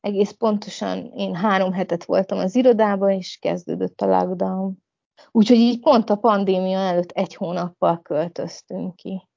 egész 0.00 0.30
pontosan 0.30 1.12
én 1.14 1.34
három 1.34 1.72
hetet 1.72 2.04
voltam 2.04 2.38
az 2.38 2.54
irodában, 2.54 3.10
és 3.10 3.38
kezdődött 3.40 4.00
a 4.00 4.06
lockdown. 4.06 4.82
Úgyhogy 5.30 5.56
így 5.56 5.80
pont 5.80 6.10
a 6.10 6.16
pandémia 6.16 6.78
előtt 6.78 7.10
egy 7.10 7.34
hónappal 7.34 8.02
költöztünk 8.02 8.96
ki. 8.96 9.28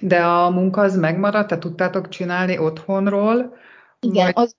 De 0.00 0.24
a 0.24 0.50
munka 0.50 0.80
az 0.80 0.96
megmaradt? 0.96 1.48
Te 1.48 1.58
tudtátok 1.58 2.08
csinálni 2.08 2.58
otthonról? 2.58 3.56
Igen, 4.00 4.24
vagy... 4.24 4.44
az, 4.44 4.56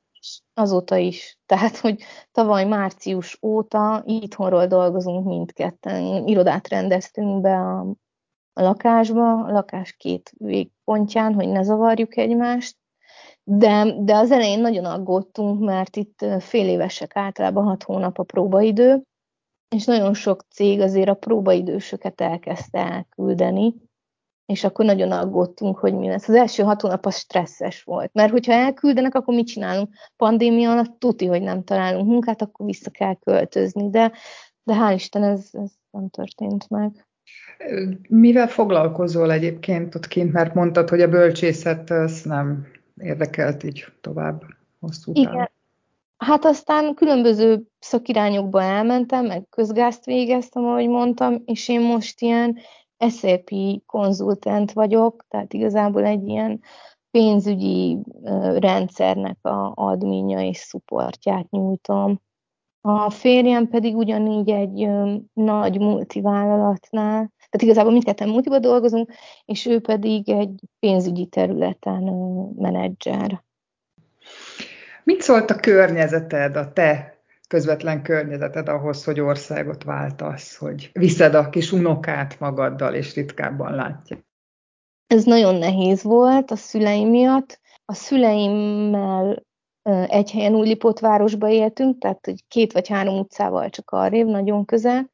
azóta 0.54 0.96
is. 0.98 1.40
Tehát, 1.46 1.78
hogy 1.78 2.04
tavaly 2.32 2.66
március 2.66 3.38
óta 3.42 4.04
itthonról 4.06 4.68
dolgozunk 4.68 5.26
mindketten. 5.26 6.28
Irodát 6.28 6.68
rendeztünk 6.68 7.42
be 7.42 7.58
a, 7.58 7.96
lakásba, 8.54 9.44
a 9.44 9.52
lakás 9.52 9.92
két 9.92 10.32
végpontján, 10.38 11.34
hogy 11.34 11.48
ne 11.48 11.64
zavarjuk 11.64 12.18
egymást. 12.18 12.78
De, 13.44 13.96
de 14.00 14.16
az 14.16 14.32
elején 14.32 14.60
nagyon 14.60 14.86
aggódtunk, 14.86 15.64
mert 15.64 15.96
itt 15.96 16.26
fél 16.40 16.68
évesek 16.68 17.16
általában 17.16 17.64
hat 17.64 17.84
hónap 17.84 18.18
a 18.18 18.24
próbaidő, 18.24 19.04
és 19.76 19.86
nagyon 19.86 20.14
sok 20.14 20.46
cég 20.50 20.82
azért 20.82 21.10
a 21.10 21.14
próbaidősöket 21.14 22.22
elkezdte 22.22 22.80
elküldeni, 22.80 23.74
és 24.46 24.64
akkor 24.64 24.86
nagyon 24.86 25.12
aggódtunk, 25.12 25.78
hogy 25.78 25.94
mi 25.94 26.08
lesz. 26.08 26.28
Az 26.28 26.36
első 26.36 26.64
hat 26.64 26.82
hónap 26.82 27.06
az 27.06 27.18
stresszes 27.18 27.84
volt, 27.84 28.14
mert 28.14 28.32
hogyha 28.32 28.52
elküldenek, 28.52 29.16
akkor 29.16 29.36
mit 29.36 29.48
csinálunk? 29.48 29.90
Pandémia 30.18 30.72
alatt 30.72 31.00
tuti, 31.00 31.26
hogy 31.26 31.42
nem 31.42 31.64
találunk 31.64 32.08
munkát, 32.08 32.42
akkor 32.42 32.66
vissza 32.66 32.90
kell 32.90 33.16
költözni, 33.16 33.90
de, 33.90 34.12
de 34.64 34.74
hál' 34.74 34.94
Isten 34.96 35.24
ez, 35.24 35.50
ez 35.52 35.72
nem 35.92 36.10
történt 36.10 36.70
meg. 36.70 37.08
Mivel 38.08 38.48
foglalkozol 38.48 39.32
egyébként 39.32 39.96
ott 39.96 40.08
kint, 40.08 40.34
mert 40.34 40.54
mondtad, 40.54 40.90
hogy 40.90 41.02
a 41.02 41.10
bölcsészet 41.10 41.90
az 41.90 42.22
nem 42.24 42.68
érdekelt 42.98 43.64
így 43.64 43.86
tovább 44.02 44.44
hosszú 44.80 45.14
távon. 45.14 45.34
Igen, 45.34 45.50
Hát 46.18 46.46
aztán 46.46 46.94
különböző 46.94 47.64
szakirányokba 47.80 48.62
elmentem, 48.62 49.26
meg 49.26 49.50
közgázt 49.50 50.06
végeztem, 50.06 50.66
ahogy 50.66 50.88
mondtam, 50.88 51.42
és 51.46 51.70
én 51.70 51.82
most 51.82 52.22
ilyen 52.22 52.58
SAP 52.98 53.50
konzultent 53.86 54.72
vagyok, 54.72 55.26
tehát 55.28 55.54
igazából 55.54 56.06
egy 56.06 56.28
ilyen 56.28 56.62
pénzügyi 57.12 57.98
rendszernek 58.56 59.38
a 59.42 59.72
adminja 59.76 60.42
és 60.42 60.58
szuportját 60.58 61.50
nyújtom. 61.50 62.22
A 62.82 63.10
férjem 63.10 63.68
pedig 63.68 63.96
ugyanígy 63.96 64.50
egy 64.50 64.90
nagy 65.34 65.80
multivállalatnál, 65.80 67.32
tehát 67.50 67.62
igazából 67.62 67.92
mindketten 67.92 68.30
multiba 68.30 68.60
dolgozunk, 68.60 69.12
és 69.46 69.66
ő 69.66 69.82
pedig 69.82 70.30
egy 70.30 70.60
pénzügyi 70.80 71.26
területen 71.26 72.04
menedzser. 72.56 73.44
Mit 75.04 75.22
szólt 75.22 75.50
a 75.50 75.56
környezeted, 75.56 76.56
a 76.56 76.74
te 76.74 77.15
közvetlen 77.48 78.04
környezeted 78.04 78.70
ahhoz, 78.70 79.04
hogy 79.04 79.20
országot 79.20 79.84
váltasz, 79.84 80.56
hogy 80.56 80.90
viszed 80.94 81.34
a 81.36 81.50
kis 81.50 81.72
unokát 81.72 82.40
magaddal, 82.40 82.94
és 82.94 83.16
ritkábban 83.16 83.76
látja? 83.76 84.18
Ez 85.08 85.24
nagyon 85.24 85.56
nehéz 85.56 86.04
volt 86.04 86.52
a 86.52 86.56
szüleim 86.56 87.10
miatt. 87.10 87.60
A 87.86 87.94
szüleimmel 87.94 89.44
egy 90.08 90.32
helyen 90.32 90.56
Újlipótvárosba 90.56 91.50
éltünk, 91.50 91.98
tehát 91.98 92.26
hogy 92.26 92.48
két 92.48 92.74
vagy 92.74 92.88
három 92.88 93.20
utcával 93.20 93.70
csak 93.70 93.92
arrébb, 93.92 94.28
nagyon 94.28 94.66
közel. 94.66 95.14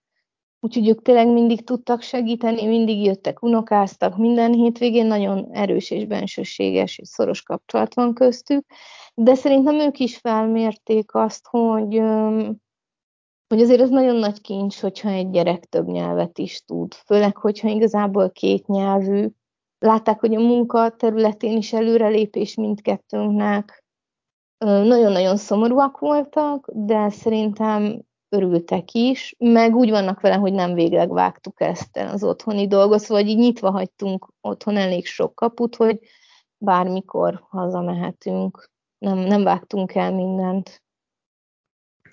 Úgyhogy 0.59 0.87
ők 0.87 1.01
tényleg 1.01 1.27
mindig 1.27 1.63
tudtak 1.63 2.01
segíteni, 2.01 2.65
mindig 2.65 3.03
jöttek, 3.03 3.41
unokáztak, 3.41 4.17
minden 4.17 4.53
hétvégén 4.53 5.05
nagyon 5.05 5.49
erős 5.51 5.91
és 5.91 6.05
bensőséges 6.05 6.97
és 6.97 7.07
szoros 7.07 7.41
kapcsolat 7.41 7.93
van 7.93 8.13
köztük, 8.13 8.65
de 9.13 9.35
szerintem 9.35 9.79
ők 9.79 9.99
is 9.99 10.17
felmérték 10.17 11.13
azt, 11.15 11.47
hogy, 11.47 12.01
hogy 13.47 13.61
azért 13.61 13.81
ez 13.81 13.89
nagyon 13.89 14.15
nagy 14.15 14.41
kincs, 14.41 14.79
hogyha 14.79 15.09
egy 15.09 15.29
gyerek 15.29 15.65
több 15.65 15.87
nyelvet 15.87 16.37
is 16.37 16.63
tud, 16.65 16.93
főleg, 16.93 17.37
hogyha 17.37 17.69
igazából 17.69 18.31
két 18.31 18.67
nyelvű. 18.67 19.27
Látták, 19.79 20.19
hogy 20.19 20.35
a 20.35 20.39
munka 20.39 20.89
területén 20.89 21.57
is 21.57 21.73
előrelépés 21.73 22.55
mindkettőnknek. 22.55 23.83
Nagyon-nagyon 24.57 25.37
szomorúak 25.37 25.99
voltak, 25.99 26.69
de 26.73 27.09
szerintem 27.09 28.01
örültek 28.29 28.91
is, 28.91 29.35
meg 29.37 29.75
úgy 29.75 29.89
vannak 29.89 30.21
vele, 30.21 30.35
hogy 30.35 30.53
nem 30.53 30.73
végleg 30.73 31.11
vágtuk 31.11 31.61
ezt 31.61 31.97
az 31.97 32.23
otthoni 32.23 32.67
dolgot, 32.67 33.07
vagy 33.07 33.27
így 33.27 33.37
nyitva 33.37 33.71
hagytunk 33.71 34.27
otthon 34.41 34.77
elég 34.77 35.05
sok 35.05 35.35
kaput, 35.35 35.75
hogy 35.75 35.99
bármikor 36.57 37.45
hazamehetünk. 37.49 38.69
Nem, 39.01 39.17
nem 39.17 39.43
vágtunk 39.43 39.95
el 39.95 40.13
mindent. 40.13 40.81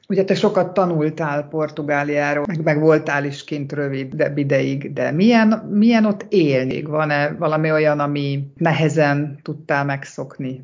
Ugye 0.09 0.25
te 0.25 0.35
sokat 0.35 0.73
tanultál 0.73 1.49
Portugáliáról, 1.49 2.45
meg, 2.47 2.63
meg 2.63 2.81
voltál 2.81 3.25
is 3.25 3.45
kint 3.45 3.73
rövid 3.73 4.15
de 4.15 4.33
ideig, 4.37 4.93
de 4.93 5.11
milyen, 5.11 5.49
milyen 5.71 6.05
ott 6.05 6.27
élni? 6.29 6.83
Van-e 6.83 7.35
valami 7.35 7.71
olyan, 7.71 8.01
ami 8.01 8.53
nehezen 8.57 9.41
tudtál 9.43 9.85
megszokni? 9.85 10.63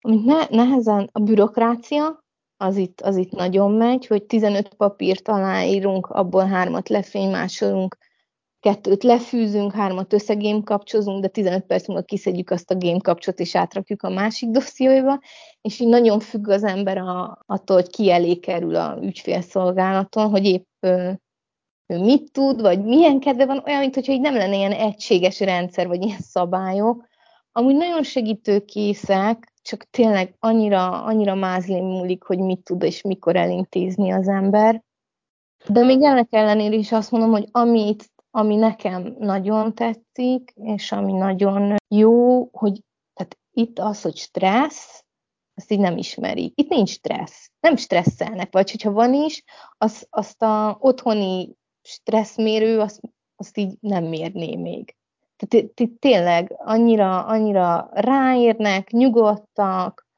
Amit 0.00 0.24
ne, 0.24 0.46
nehezen 0.50 1.08
a 1.12 1.20
bürokrácia, 1.20 2.24
az 2.56 2.76
itt, 2.76 3.00
az 3.00 3.16
itt 3.16 3.30
nagyon 3.30 3.72
megy, 3.72 4.06
hogy 4.06 4.24
15 4.24 4.74
papírt 4.74 5.28
aláírunk, 5.28 6.06
abból 6.06 6.46
hármat 6.46 6.88
lefénymásolunk, 6.88 7.96
kettőt 8.60 9.02
lefűzünk, 9.02 9.72
hármat 9.72 10.12
összegém 10.12 10.62
kapcsozunk, 10.62 11.20
de 11.20 11.28
15 11.28 11.66
perc 11.66 11.88
múlva 11.88 12.02
kiszedjük 12.02 12.50
azt 12.50 12.70
a 12.70 12.76
game 12.76 13.00
kapcsot, 13.00 13.40
és 13.40 13.56
átrakjuk 13.56 14.02
a 14.02 14.10
másik 14.10 14.50
dosszióiba, 14.50 15.20
és 15.60 15.80
így 15.80 15.88
nagyon 15.88 16.20
függ 16.20 16.48
az 16.48 16.64
ember 16.64 16.98
a, 16.98 17.42
attól, 17.46 17.76
hogy 17.76 17.90
ki 17.90 18.10
elé 18.10 18.34
kerül 18.34 18.76
a 18.76 18.98
ügyfélszolgálaton, 19.02 20.30
hogy 20.30 20.46
épp 20.46 20.66
ő, 20.80 21.20
ő 21.86 21.98
mit 21.98 22.32
tud, 22.32 22.60
vagy 22.60 22.84
milyen 22.84 23.20
kedve 23.20 23.46
van, 23.46 23.62
olyan, 23.66 23.80
mintha 23.80 24.12
így 24.12 24.20
nem 24.20 24.34
lenne 24.34 24.56
ilyen 24.56 24.72
egységes 24.72 25.40
rendszer, 25.40 25.86
vagy 25.86 26.04
ilyen 26.04 26.20
szabályok. 26.20 27.08
Amúgy 27.52 27.74
nagyon 27.74 28.02
segítőkészek, 28.02 29.52
csak 29.62 29.84
tényleg 29.90 30.34
annyira, 30.38 31.04
annyira 31.04 31.34
mázlin 31.34 31.84
múlik, 31.84 32.22
hogy 32.22 32.38
mit 32.38 32.64
tud 32.64 32.82
és 32.82 33.02
mikor 33.02 33.36
elintézni 33.36 34.10
az 34.10 34.28
ember. 34.28 34.82
De 35.68 35.84
még 35.84 36.02
ennek 36.02 36.28
ellenére 36.30 36.74
is 36.74 36.92
azt 36.92 37.10
mondom, 37.10 37.30
hogy 37.30 37.48
amit, 37.50 38.10
ami 38.30 38.56
nekem 38.56 39.14
nagyon 39.18 39.74
tetszik, 39.74 40.52
és 40.54 40.92
ami 40.92 41.12
nagyon 41.12 41.76
jó, 41.88 42.44
hogy 42.52 42.82
tehát 43.14 43.38
itt 43.52 43.78
az, 43.78 44.02
hogy 44.02 44.16
stressz, 44.16 45.04
azt 45.54 45.70
így 45.70 45.78
nem 45.78 45.96
ismeri. 45.96 46.52
Itt 46.54 46.68
nincs 46.68 46.90
stressz. 46.90 47.50
Nem 47.60 47.76
stresszelnek, 47.76 48.52
vagy 48.52 48.70
hogyha 48.70 48.92
van 48.92 49.14
is, 49.14 49.42
az, 49.78 50.06
azt 50.10 50.42
a 50.42 50.76
otthoni 50.80 51.54
stresszmérő, 51.82 52.80
azt, 52.80 53.00
azt 53.36 53.56
így 53.56 53.76
nem 53.80 54.04
mérné 54.04 54.56
még. 54.56 54.94
Tehát 55.36 55.66
tényleg 55.98 56.54
annyira, 56.56 57.24
annyira 57.24 57.88
ráérnek, 57.92 58.90
nyugodtak, 58.90 60.08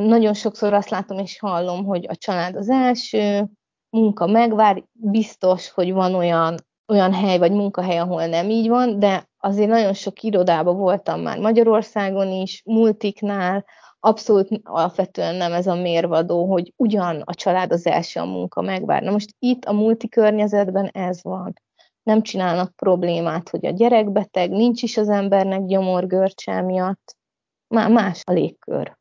nagyon 0.00 0.34
sokszor 0.34 0.72
azt 0.72 0.88
látom 0.88 1.18
és 1.18 1.38
hallom, 1.38 1.84
hogy 1.84 2.06
a 2.08 2.16
család 2.16 2.56
az 2.56 2.68
első, 2.68 3.48
munka 3.90 4.26
megvár, 4.26 4.84
biztos, 4.92 5.70
hogy 5.70 5.92
van 5.92 6.14
olyan, 6.14 6.56
olyan 6.88 7.12
hely 7.12 7.38
vagy 7.38 7.52
munkahely, 7.52 7.98
ahol 7.98 8.26
nem 8.26 8.50
így 8.50 8.68
van, 8.68 8.98
de 8.98 9.28
azért 9.38 9.68
nagyon 9.68 9.92
sok 9.92 10.22
irodában 10.22 10.76
voltam 10.76 11.20
már 11.20 11.38
Magyarországon 11.38 12.32
is, 12.32 12.62
multiknál, 12.64 13.64
abszolút 14.00 14.48
alapvetően 14.62 15.34
nem 15.34 15.52
ez 15.52 15.66
a 15.66 15.74
mérvadó, 15.74 16.46
hogy 16.46 16.72
ugyan 16.76 17.22
a 17.24 17.34
család 17.34 17.72
az 17.72 17.86
első, 17.86 18.20
a 18.20 18.24
munka 18.24 18.60
megvár. 18.60 19.02
Na 19.02 19.10
most 19.10 19.34
itt 19.38 19.64
a 19.64 19.72
multikörnyezetben 19.72 20.86
ez 20.86 21.22
van 21.22 21.54
nem 22.08 22.22
csinálnak 22.22 22.76
problémát, 22.76 23.48
hogy 23.48 23.66
a 23.66 23.70
gyerek 23.70 24.10
beteg, 24.10 24.50
nincs 24.50 24.82
is 24.82 24.96
az 24.96 25.08
embernek 25.08 25.64
gyomorgörcse 25.64 26.62
miatt, 26.62 27.16
már 27.74 27.90
más 27.90 28.22
a 28.24 28.32
légkör. 28.32 28.96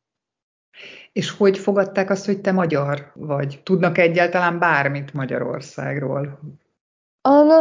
És 1.12 1.32
hogy 1.32 1.58
fogadták 1.58 2.10
azt, 2.10 2.25
hogy 2.25 2.41
te 2.41 2.51
magyar 2.51 3.12
vagy? 3.15 3.60
Tudnak 3.63 3.98
egyáltalán 3.98 4.60
bármit 4.60 5.13
Magyarországról? 5.13 6.39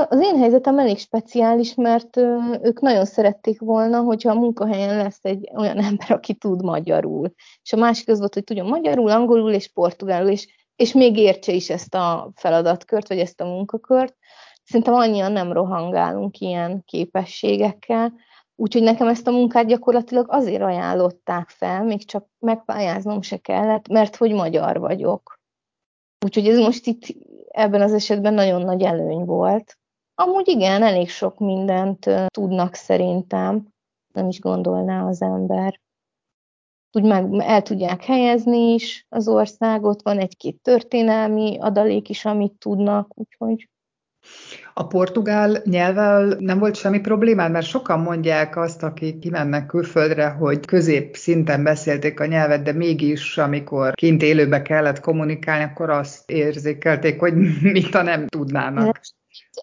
Az 0.08 0.20
én 0.20 0.38
helyzetem 0.38 0.78
elég 0.78 0.98
speciális, 0.98 1.74
mert 1.74 2.16
ők 2.62 2.80
nagyon 2.80 3.04
szerették 3.04 3.60
volna, 3.60 4.00
hogyha 4.00 4.30
a 4.30 4.38
munkahelyen 4.38 4.96
lesz 4.96 5.18
egy 5.22 5.50
olyan 5.56 5.78
ember, 5.78 6.10
aki 6.10 6.34
tud 6.34 6.62
magyarul. 6.62 7.32
És 7.62 7.72
a 7.72 7.76
másik 7.76 8.08
az 8.08 8.18
volt, 8.18 8.34
hogy 8.34 8.44
tudjon 8.44 8.66
magyarul, 8.66 9.10
angolul 9.10 9.52
és 9.52 9.68
portugálul, 9.72 10.30
és, 10.30 10.68
és 10.76 10.92
még 10.92 11.16
értse 11.16 11.52
is 11.52 11.70
ezt 11.70 11.94
a 11.94 12.30
feladatkört, 12.34 13.08
vagy 13.08 13.18
ezt 13.18 13.40
a 13.40 13.44
munkakört. 13.44 14.16
Szerintem 14.64 14.94
annyian 14.94 15.32
nem 15.32 15.52
rohangálunk 15.52 16.38
ilyen 16.38 16.82
képességekkel, 16.84 18.12
úgyhogy 18.56 18.82
nekem 18.82 19.08
ezt 19.08 19.26
a 19.26 19.30
munkát 19.30 19.66
gyakorlatilag 19.66 20.26
azért 20.28 20.62
ajánlották 20.62 21.48
fel, 21.48 21.84
még 21.84 22.04
csak 22.04 22.26
megpályáznom 22.38 23.22
se 23.22 23.36
kellett, 23.36 23.88
mert 23.88 24.16
hogy 24.16 24.32
magyar 24.32 24.78
vagyok. 24.78 25.35
Úgyhogy 26.26 26.48
ez 26.48 26.58
most 26.58 26.86
itt 26.86 27.02
ebben 27.48 27.80
az 27.80 27.92
esetben 27.92 28.34
nagyon 28.34 28.62
nagy 28.62 28.82
előny 28.82 29.24
volt. 29.24 29.78
Amúgy 30.14 30.48
igen, 30.48 30.82
elég 30.82 31.08
sok 31.08 31.38
mindent 31.38 32.10
tudnak 32.26 32.74
szerintem, 32.74 33.68
nem 34.14 34.28
is 34.28 34.40
gondolná 34.40 35.06
az 35.06 35.22
ember. 35.22 35.80
Úgy 36.92 37.02
meg 37.02 37.32
el 37.38 37.62
tudják 37.62 38.04
helyezni 38.04 38.72
is 38.72 39.06
az 39.08 39.28
országot, 39.28 40.02
van 40.02 40.18
egy-két 40.18 40.62
történelmi 40.62 41.58
adalék 41.58 42.08
is, 42.08 42.24
amit 42.24 42.58
tudnak, 42.58 43.10
úgyhogy 43.14 43.68
a 44.78 44.86
portugál 44.86 45.62
nyelvvel 45.64 46.36
nem 46.38 46.58
volt 46.58 46.76
semmi 46.76 47.00
problémád, 47.00 47.50
mert 47.50 47.66
sokan 47.66 48.00
mondják 48.00 48.56
azt, 48.56 48.82
akik 48.82 49.18
kimennek 49.18 49.66
külföldre, 49.66 50.28
hogy 50.28 50.66
közép 50.66 51.16
szinten 51.16 51.62
beszélték 51.62 52.20
a 52.20 52.26
nyelvet, 52.26 52.62
de 52.62 52.72
mégis, 52.72 53.38
amikor 53.38 53.94
kint 53.94 54.22
élőbe 54.22 54.62
kellett 54.62 55.00
kommunikálni, 55.00 55.64
akkor 55.64 55.90
azt 55.90 56.30
érzékelték, 56.30 57.20
hogy 57.20 57.34
mit 57.72 57.94
a 57.94 58.02
nem 58.02 58.26
tudnának 58.26 59.00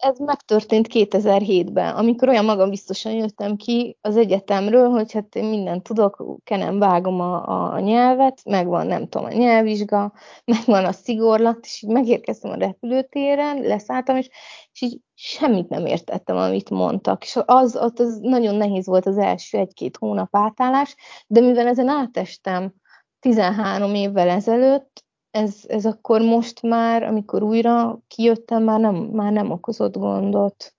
ez 0.00 0.18
megtörtént 0.18 0.88
2007-ben, 0.92 1.94
amikor 1.94 2.28
olyan 2.28 2.44
magambiztosan 2.44 3.12
jöttem 3.12 3.56
ki 3.56 3.98
az 4.00 4.16
egyetemről, 4.16 4.88
hogy 4.88 5.12
hát 5.12 5.34
én 5.34 5.44
mindent 5.44 5.82
tudok, 5.82 6.24
kenem 6.44 6.78
vágom 6.78 7.20
a, 7.20 7.72
a 7.72 7.80
nyelvet, 7.80 8.40
megvan 8.44 8.86
nem 8.86 9.08
tudom 9.08 9.26
a 9.26 9.32
nyelvvizsga, 9.32 10.12
megvan 10.52 10.84
a 10.84 10.92
szigorlat, 10.92 11.58
és 11.62 11.82
így 11.82 11.90
megérkeztem 11.90 12.50
a 12.50 12.56
repülőtéren, 12.56 13.60
leszálltam, 13.60 14.16
és, 14.16 14.28
és 14.72 14.80
így 14.80 15.00
semmit 15.14 15.68
nem 15.68 15.86
értettem, 15.86 16.36
amit 16.36 16.70
mondtak. 16.70 17.22
És 17.22 17.38
az, 17.44 17.74
az, 17.74 18.00
az 18.00 18.18
nagyon 18.20 18.54
nehéz 18.54 18.86
volt 18.86 19.06
az 19.06 19.18
első 19.18 19.58
egy-két 19.58 19.96
hónap 19.96 20.28
átállás, 20.36 20.94
de 21.26 21.40
mivel 21.40 21.66
ezen 21.66 21.88
átestem 21.88 22.74
13 23.20 23.94
évvel 23.94 24.28
ezelőtt, 24.28 25.03
ez, 25.34 25.60
ez 25.66 25.86
akkor 25.86 26.20
most 26.20 26.62
már, 26.62 27.02
amikor 27.02 27.42
újra 27.42 27.98
kijöttem, 28.08 28.62
már 28.62 28.80
nem, 28.80 28.94
már 28.94 29.32
nem 29.32 29.50
okozott 29.50 29.96
gondot. 29.96 30.74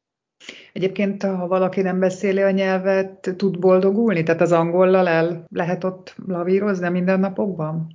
Egyébként, 0.73 1.23
ha 1.23 1.47
valaki 1.47 1.81
nem 1.81 1.99
beszéli 1.99 2.41
a 2.41 2.51
nyelvet, 2.51 3.33
tud 3.37 3.59
boldogulni? 3.59 4.23
Tehát 4.23 4.41
az 4.41 4.51
angollal 4.51 5.07
el 5.07 5.45
lehet 5.49 5.83
ott 5.83 6.15
lavírozni 6.27 6.89
minden 6.89 7.19
napokban? 7.19 7.87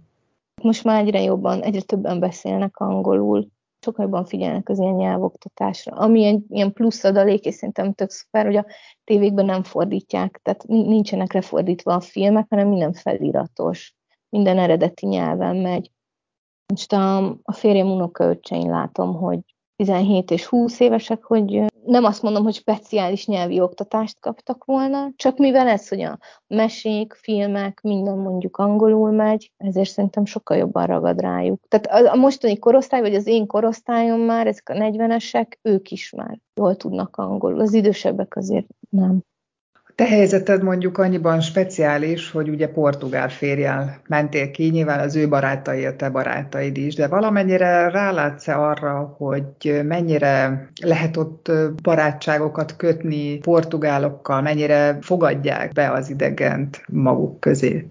Most 0.62 0.84
már 0.84 1.02
egyre 1.02 1.20
jobban, 1.22 1.62
egyre 1.62 1.80
többen 1.80 2.20
beszélnek 2.20 2.76
angolul. 2.76 3.48
Sokkal 3.80 4.04
jobban 4.04 4.24
figyelnek 4.24 4.68
az 4.68 4.78
ilyen 4.78 4.94
nyelvoktatásra. 4.94 5.96
Ami 5.96 6.24
egy 6.24 6.42
ilyen 6.48 6.72
plusz 6.72 7.04
adalék, 7.04 7.44
és 7.44 7.54
szerintem 7.54 7.92
tök 7.92 8.10
szuper, 8.10 8.44
hogy 8.46 8.56
a 8.56 8.66
tévékben 9.04 9.44
nem 9.44 9.62
fordítják, 9.62 10.40
tehát 10.42 10.64
nincsenek 10.66 11.32
lefordítva 11.32 11.94
a 11.94 12.00
filmek, 12.00 12.46
hanem 12.48 12.68
minden 12.68 12.92
feliratos, 12.92 13.94
minden 14.28 14.58
eredeti 14.58 15.06
nyelven 15.06 15.56
megy. 15.56 15.90
Most 16.70 16.92
a, 16.92 17.16
a 17.42 17.52
férjem 17.52 17.86
unokaöccsein 17.86 18.70
látom, 18.70 19.14
hogy 19.14 19.38
17 19.76 20.30
és 20.30 20.46
20 20.46 20.80
évesek, 20.80 21.24
hogy 21.24 21.64
nem 21.84 22.04
azt 22.04 22.22
mondom, 22.22 22.42
hogy 22.42 22.54
speciális 22.54 23.26
nyelvi 23.26 23.60
oktatást 23.60 24.20
kaptak 24.20 24.64
volna, 24.64 25.10
csak 25.16 25.38
mivel 25.38 25.68
ez, 25.68 25.88
hogy 25.88 26.00
a 26.00 26.18
mesék, 26.46 27.12
filmek, 27.12 27.80
minden 27.80 28.18
mondjuk 28.18 28.56
angolul 28.56 29.10
megy, 29.10 29.52
ezért 29.56 29.88
szerintem 29.88 30.24
sokkal 30.24 30.56
jobban 30.56 30.86
ragad 30.86 31.20
rájuk. 31.20 31.60
Tehát 31.68 32.06
a, 32.12 32.16
mostani 32.16 32.58
korosztály, 32.58 33.00
vagy 33.00 33.14
az 33.14 33.26
én 33.26 33.46
korosztályom 33.46 34.20
már, 34.20 34.46
ezek 34.46 34.68
a 34.68 34.72
40-esek, 34.72 35.46
ők 35.62 35.90
is 35.90 36.12
már 36.12 36.38
jól 36.54 36.76
tudnak 36.76 37.16
angolul. 37.16 37.60
Az 37.60 37.72
idősebbek 37.72 38.36
azért 38.36 38.66
nem. 38.90 39.22
Te 40.00 40.06
helyzeted 40.06 40.62
mondjuk 40.62 40.98
annyiban 40.98 41.40
speciális, 41.40 42.30
hogy 42.30 42.48
ugye 42.48 42.68
portugál 42.68 43.28
férjel 43.28 44.00
mentél 44.08 44.50
ki, 44.50 44.68
nyilván 44.68 45.00
az 45.00 45.16
ő 45.16 45.28
barátai 45.28 45.84
a 45.84 45.96
te 45.96 46.10
barátaid 46.10 46.76
is, 46.76 46.94
de 46.94 47.08
valamennyire 47.08 47.88
rálátsz-e 47.88 48.58
arra, 48.58 49.14
hogy 49.18 49.80
mennyire 49.84 50.66
lehet 50.82 51.16
ott 51.16 51.52
barátságokat 51.82 52.76
kötni 52.76 53.38
portugálokkal, 53.38 54.40
mennyire 54.40 54.98
fogadják 55.00 55.72
be 55.72 55.90
az 55.90 56.10
idegent 56.10 56.82
maguk 56.92 57.40
közé? 57.40 57.86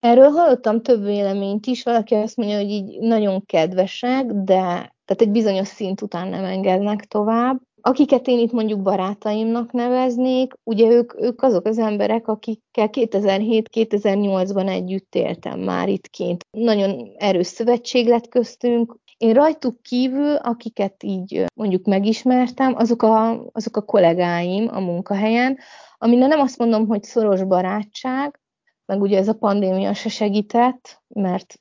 Erről 0.00 0.28
hallottam 0.28 0.82
több 0.82 1.04
véleményt 1.04 1.66
is, 1.66 1.82
valaki 1.82 2.14
azt 2.14 2.36
mondja, 2.36 2.56
hogy 2.56 2.68
így 2.68 2.98
nagyon 3.00 3.44
kedvesek, 3.46 4.24
de 4.24 4.62
tehát 5.04 5.22
egy 5.22 5.30
bizonyos 5.30 5.68
szint 5.68 6.02
után 6.02 6.28
nem 6.28 6.44
engednek 6.44 7.04
tovább. 7.04 7.60
Akiket 7.80 8.26
én 8.26 8.38
itt 8.38 8.52
mondjuk 8.52 8.82
barátaimnak 8.82 9.72
neveznék, 9.72 10.52
ugye 10.64 10.90
ők, 10.90 11.20
ők 11.20 11.42
azok 11.42 11.66
az 11.66 11.78
emberek, 11.78 12.28
akikkel 12.28 12.88
2007-2008-ban 12.92 14.68
együtt 14.68 15.14
éltem 15.14 15.60
már 15.60 15.88
itt. 15.88 16.10
Nagyon 16.50 17.10
erős 17.16 17.46
szövetség 17.46 18.06
lett 18.06 18.28
köztünk. 18.28 18.96
Én 19.16 19.32
rajtuk 19.32 19.82
kívül, 19.82 20.34
akiket 20.34 21.02
így 21.02 21.44
mondjuk 21.54 21.86
megismertem, 21.86 22.74
azok 22.76 23.02
a, 23.02 23.44
azok 23.52 23.76
a 23.76 23.82
kollégáim 23.82 24.68
a 24.72 24.80
munkahelyen, 24.80 25.58
ami 25.98 26.16
nem 26.16 26.40
azt 26.40 26.58
mondom, 26.58 26.86
hogy 26.86 27.02
szoros 27.02 27.44
barátság, 27.44 28.40
meg 28.86 29.00
ugye 29.00 29.18
ez 29.18 29.28
a 29.28 29.34
pandémia 29.34 29.94
se 29.94 30.08
segített, 30.08 31.02
mert 31.08 31.60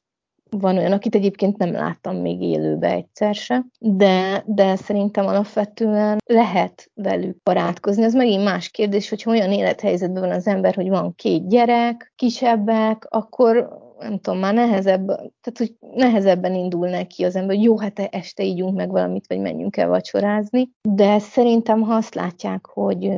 van 0.50 0.78
olyan, 0.78 0.92
akit 0.92 1.16
egyébként 1.16 1.58
nem 1.58 1.72
láttam 1.72 2.16
még 2.16 2.42
élőbe 2.42 2.92
egyszer 2.92 3.36
se, 3.36 3.66
de, 3.80 4.44
de 4.46 4.76
szerintem 4.76 5.26
alapvetően 5.26 6.18
lehet 6.26 6.92
velük 6.94 7.44
barátkozni. 7.44 8.04
Az 8.04 8.14
megint 8.14 8.44
más 8.44 8.70
kérdés, 8.70 9.10
hogy 9.10 9.24
olyan 9.26 9.52
élethelyzetben 9.52 10.22
van 10.22 10.32
az 10.32 10.48
ember, 10.48 10.76
hogy 10.76 10.90
van 10.90 11.16
két 11.16 11.50
gyerek, 11.50 12.14
kisebbek, 12.16 13.06
akkor 13.10 13.86
nem 14.00 14.20
tudom, 14.20 14.40
már 14.40 14.54
nehezebb, 14.54 15.06
tehát 15.06 15.58
hogy 15.58 15.76
nehezebben 15.80 16.56
indul 16.56 16.90
neki 16.90 17.24
az 17.24 17.36
ember, 17.36 17.56
hogy 17.56 17.66
jó, 17.66 17.80
hát 17.80 18.00
este 18.00 18.44
ígyunk 18.44 18.76
meg 18.76 18.90
valamit, 18.90 19.28
vagy 19.28 19.40
menjünk 19.40 19.78
el 19.78 19.88
vacsorázni. 19.88 20.70
De 20.82 21.20
szerintem, 21.20 21.82
ha 21.82 21.94
azt 21.94 22.16
látják, 22.16 22.66
hogy 22.66 23.12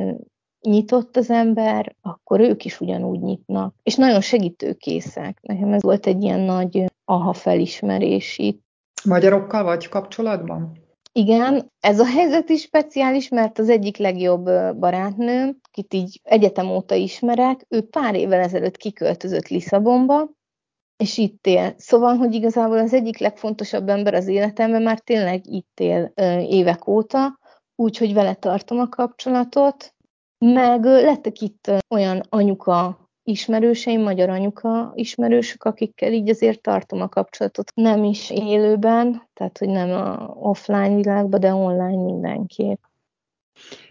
nyitott 0.60 1.16
az 1.16 1.30
ember, 1.30 1.96
akkor 2.02 2.40
ők 2.40 2.64
is 2.64 2.80
ugyanúgy 2.80 3.20
nyitnak. 3.20 3.74
És 3.82 3.94
nagyon 3.94 4.20
segítőkészek. 4.20 5.38
Nekem 5.42 5.72
ez 5.72 5.82
volt 5.82 6.06
egy 6.06 6.22
ilyen 6.22 6.40
nagy 6.40 6.84
aha 7.04 7.32
felismerés 7.32 8.38
itt. 8.38 8.62
Magyarokkal 9.04 9.62
vagy 9.62 9.88
kapcsolatban? 9.88 10.78
Igen, 11.12 11.72
ez 11.80 12.00
a 12.00 12.06
helyzet 12.06 12.48
is 12.48 12.60
speciális, 12.60 13.28
mert 13.28 13.58
az 13.58 13.68
egyik 13.68 13.96
legjobb 13.96 14.44
barátnőm, 14.78 15.60
akit 15.68 15.94
így 15.94 16.20
egyetem 16.22 16.70
óta 16.70 16.94
ismerek, 16.94 17.66
ő 17.68 17.80
pár 17.80 18.14
évvel 18.14 18.40
ezelőtt 18.40 18.76
kiköltözött 18.76 19.48
Lisszabonba, 19.48 20.30
és 20.96 21.18
itt 21.18 21.46
él. 21.46 21.74
Szóval, 21.76 22.16
hogy 22.16 22.34
igazából 22.34 22.78
az 22.78 22.94
egyik 22.94 23.18
legfontosabb 23.18 23.88
ember 23.88 24.14
az 24.14 24.26
életemben 24.26 24.82
már 24.82 25.00
tényleg 25.00 25.46
itt 25.46 25.80
él 25.80 26.12
évek 26.48 26.88
óta, 26.88 27.38
úgyhogy 27.76 28.14
vele 28.14 28.34
tartom 28.34 28.78
a 28.78 28.88
kapcsolatot, 28.88 29.94
meg 30.44 30.84
lettek 30.84 31.40
itt 31.40 31.70
olyan 31.88 32.22
anyuka 32.28 33.08
ismerőseim, 33.22 34.02
magyar 34.02 34.28
anyuka 34.28 34.92
ismerősök, 34.94 35.64
akikkel 35.64 36.12
így 36.12 36.28
azért 36.28 36.60
tartom 36.60 37.00
a 37.00 37.08
kapcsolatot. 37.08 37.72
Nem 37.74 38.04
is 38.04 38.30
élőben, 38.30 39.22
tehát 39.34 39.58
hogy 39.58 39.68
nem 39.68 39.90
a 39.90 40.34
offline 40.40 40.94
világban, 40.94 41.40
de 41.40 41.54
online 41.54 42.02
mindenképp. 42.02 42.78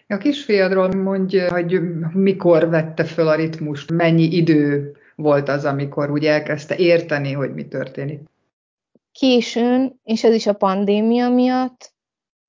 A 0.08 0.18
kisfiadról 0.18 0.88
mondja, 0.88 1.52
hogy 1.52 1.80
mikor 2.14 2.70
vette 2.70 3.04
föl 3.04 3.28
a 3.28 3.36
ritmust, 3.36 3.92
mennyi 3.92 4.24
idő 4.24 4.96
volt 5.16 5.50
az, 5.50 5.66
amikor 5.66 6.12
úgy 6.12 6.26
elkezdte 6.26 6.76
érteni, 6.76 7.32
hogy 7.32 7.54
mi 7.54 7.68
történik? 7.68 8.22
Későn, 9.12 10.00
és 10.04 10.24
ez 10.24 10.34
is 10.34 10.48
a 10.48 10.54
pandémia 10.54 11.30
miatt, 11.30 11.94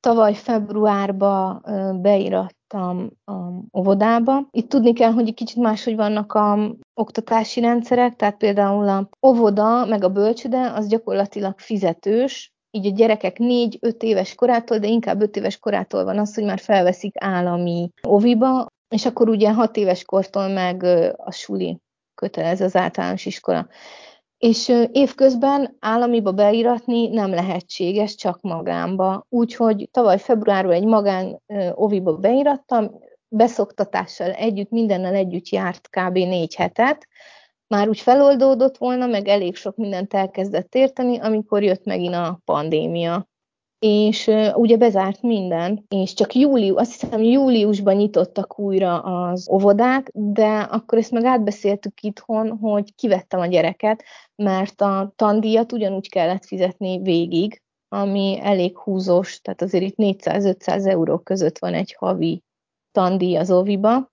tavaly 0.01 0.35
februárban 0.35 1.63
beirat 2.03 2.55
a 2.75 2.95
óvodába. 3.79 4.49
Itt 4.51 4.69
tudni 4.69 4.93
kell, 4.93 5.13
hogy 5.13 5.35
kicsit 5.35 5.57
máshogy 5.57 5.97
vannak 5.97 6.33
a 6.33 6.77
oktatási 6.95 7.61
rendszerek, 7.61 8.17
tehát 8.17 8.37
például 8.37 8.89
a 8.89 9.09
óvoda 9.27 9.85
meg 9.85 10.05
a 10.05 10.13
bölcsöde 10.13 10.73
az 10.75 10.89
gyakorlatilag 10.89 11.59
fizetős, 11.59 12.53
így 12.71 12.87
a 12.87 12.91
gyerekek 12.91 13.37
4-5 13.39 14.03
éves 14.03 14.35
korától, 14.35 14.79
de 14.79 14.87
inkább 14.87 15.23
5 15.23 15.37
éves 15.37 15.59
korától 15.59 16.05
van 16.05 16.19
az, 16.19 16.35
hogy 16.35 16.45
már 16.45 16.59
felveszik 16.59 17.15
állami 17.19 17.91
oviba, 18.03 18.67
és 18.95 19.07
akkor 19.07 19.29
ugye 19.29 19.53
6 19.53 19.77
éves 19.77 20.05
kortól 20.05 20.49
meg 20.49 20.83
a 21.17 21.33
suli 21.33 21.79
kötelez 22.15 22.61
az 22.61 22.77
általános 22.77 23.27
iskola 23.27 23.69
és 24.41 24.73
évközben 24.93 25.77
államiba 25.81 26.33
beiratni 26.33 27.09
nem 27.09 27.31
lehetséges, 27.31 28.15
csak 28.15 28.41
magánba. 28.41 29.27
Úgyhogy 29.29 29.89
tavaly 29.91 30.19
februárban 30.19 30.75
egy 30.75 30.85
magán 30.85 31.43
oviba 31.75 32.17
beirattam, 32.17 32.91
beszoktatással 33.29 34.31
együtt, 34.31 34.71
mindennel 34.71 35.15
együtt 35.15 35.49
járt 35.49 35.89
kb. 35.91 36.15
négy 36.15 36.55
hetet, 36.55 37.09
már 37.67 37.89
úgy 37.89 38.01
feloldódott 38.01 38.77
volna, 38.77 39.07
meg 39.07 39.29
elég 39.29 39.57
sok 39.57 39.77
mindent 39.77 40.15
elkezdett 40.15 40.75
érteni, 40.75 41.19
amikor 41.19 41.63
jött 41.63 41.85
megint 41.85 42.15
a 42.15 42.41
pandémia 42.45 43.30
és 43.81 44.31
ugye 44.55 44.77
bezárt 44.77 45.23
minden, 45.23 45.85
és 45.89 46.15
csak 46.15 46.35
július, 46.35 46.81
azt 46.81 47.01
hiszem 47.01 47.23
júliusban 47.23 47.95
nyitottak 47.95 48.59
újra 48.59 49.01
az 49.01 49.51
óvodák, 49.51 50.11
de 50.13 50.59
akkor 50.59 50.99
ezt 50.99 51.11
meg 51.11 51.25
átbeszéltük 51.25 52.01
itthon, 52.01 52.59
hogy 52.59 52.95
kivettem 52.95 53.41
a 53.41 53.47
gyereket, 53.47 54.03
mert 54.35 54.81
a 54.81 55.13
tandíjat 55.17 55.73
ugyanúgy 55.73 56.09
kellett 56.09 56.45
fizetni 56.45 56.99
végig, 57.03 57.63
ami 57.89 58.39
elég 58.43 58.79
húzós, 58.79 59.41
tehát 59.41 59.63
azért 59.63 59.85
itt 59.85 59.95
400-500 60.25 60.87
euró 60.87 61.19
között 61.19 61.59
van 61.59 61.75
egy 61.75 61.95
havi 61.99 62.43
tandíj 62.93 63.37
az 63.37 63.51
oviba, 63.51 64.11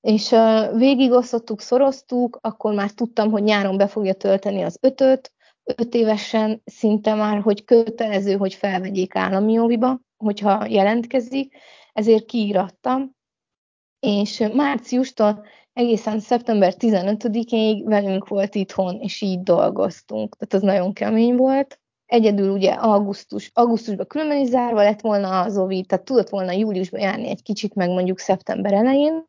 és 0.00 0.34
végigosztottuk, 0.74 1.60
szoroztuk, 1.60 2.38
akkor 2.40 2.74
már 2.74 2.90
tudtam, 2.90 3.30
hogy 3.30 3.42
nyáron 3.42 3.76
be 3.76 3.86
fogja 3.86 4.14
tölteni 4.14 4.62
az 4.62 4.78
ötöt, 4.80 5.32
öt 5.64 5.94
évesen 5.94 6.62
szinte 6.64 7.14
már, 7.14 7.40
hogy 7.40 7.64
kötelező, 7.64 8.36
hogy 8.36 8.54
felvegyék 8.54 9.14
állami 9.14 9.58
óviba, 9.58 10.00
hogyha 10.16 10.66
jelentkezik, 10.66 11.56
ezért 11.92 12.24
kiírattam, 12.24 13.16
és 14.00 14.48
márciustól 14.52 15.44
egészen 15.72 16.20
szeptember 16.20 16.74
15-ig 16.78 17.82
velünk 17.84 18.28
volt 18.28 18.54
itthon, 18.54 19.00
és 19.00 19.20
így 19.20 19.42
dolgoztunk. 19.42 20.36
Tehát 20.36 20.54
az 20.54 20.62
nagyon 20.62 20.92
kemény 20.92 21.36
volt. 21.36 21.80
Egyedül 22.06 22.50
ugye 22.50 22.72
augusztus, 22.72 23.50
augusztusban 23.54 24.06
különben 24.06 24.38
is 24.38 24.48
zárva 24.48 24.82
lett 24.82 25.00
volna 25.00 25.40
az 25.40 25.58
ovi, 25.58 25.84
tehát 25.84 26.04
tudott 26.04 26.28
volna 26.28 26.52
júliusban 26.52 27.00
járni 27.00 27.28
egy 27.28 27.42
kicsit, 27.42 27.74
meg 27.74 27.88
mondjuk 27.88 28.18
szeptember 28.18 28.72
elején. 28.72 29.26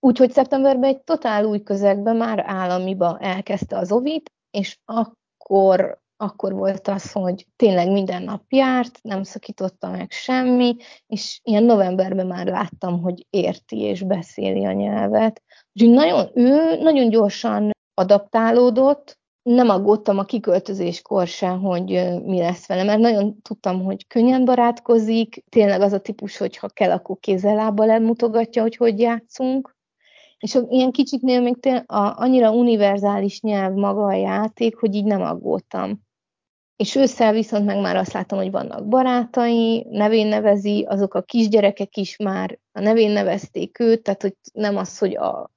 Úgyhogy 0.00 0.30
szeptemberben 0.30 0.90
egy 0.90 1.00
totál 1.00 1.44
új 1.44 1.62
közegben 1.62 2.16
már 2.16 2.44
államiba 2.46 3.18
elkezdte 3.18 3.76
az 3.76 3.92
ovit, 3.92 4.32
és 4.52 4.78
akkor 4.84 6.00
akkor 6.22 6.52
volt 6.52 6.88
az, 6.88 7.12
hogy 7.12 7.46
tényleg 7.56 7.90
minden 7.90 8.22
nap 8.22 8.42
járt, 8.48 8.98
nem 9.02 9.22
szakította 9.22 9.90
meg 9.90 10.10
semmi, 10.10 10.76
és 11.06 11.40
ilyen 11.42 11.62
novemberben 11.62 12.26
már 12.26 12.46
láttam, 12.46 13.00
hogy 13.00 13.26
érti 13.30 13.80
és 13.80 14.02
beszéli 14.02 14.64
a 14.64 14.72
nyelvet. 14.72 15.42
Úgyhogy 15.72 15.94
nagyon, 15.94 16.30
ő 16.34 16.76
nagyon 16.82 17.08
gyorsan 17.08 17.70
adaptálódott, 17.94 19.20
nem 19.42 19.68
aggódtam 19.68 20.18
a 20.18 20.24
kiköltözéskor 20.24 21.26
se, 21.26 21.48
hogy 21.48 21.88
mi 22.24 22.38
lesz 22.38 22.66
vele, 22.66 22.82
mert 22.82 23.00
nagyon 23.00 23.40
tudtam, 23.42 23.84
hogy 23.84 24.06
könnyen 24.06 24.44
barátkozik, 24.44 25.44
tényleg 25.48 25.80
az 25.80 25.92
a 25.92 26.00
típus, 26.00 26.36
hogy 26.36 26.56
ha 26.56 26.68
kell, 26.68 26.90
akkor 26.90 27.16
kézzel-lábbal 27.20 27.90
elmutogatja, 27.90 28.62
hogy 28.62 28.76
hogy 28.76 29.00
játszunk, 29.00 29.76
és 30.42 30.58
ilyen 30.68 30.90
kicsiknél 30.90 31.40
még 31.40 31.60
tényleg 31.60 31.84
annyira 31.88 32.50
univerzális 32.50 33.40
nyelv 33.40 33.74
maga 33.74 34.04
a 34.04 34.14
játék, 34.14 34.76
hogy 34.76 34.94
így 34.94 35.04
nem 35.04 35.22
aggódtam. 35.22 36.00
És 36.76 36.94
ősszel 36.94 37.32
viszont 37.32 37.64
meg 37.64 37.80
már 37.80 37.96
azt 37.96 38.12
látom, 38.12 38.38
hogy 38.38 38.50
vannak 38.50 38.88
barátai, 38.88 39.86
nevén 39.90 40.26
nevezi, 40.26 40.86
azok 40.88 41.14
a 41.14 41.22
kisgyerekek 41.22 41.96
is 41.96 42.16
már 42.16 42.58
a 42.72 42.80
nevén 42.80 43.10
nevezték 43.10 43.78
őt, 43.78 44.02
tehát 44.02 44.22
hogy 44.22 44.36
nem 44.52 44.76
az, 44.76 44.98
hogy 44.98 45.16
a, 45.16 45.50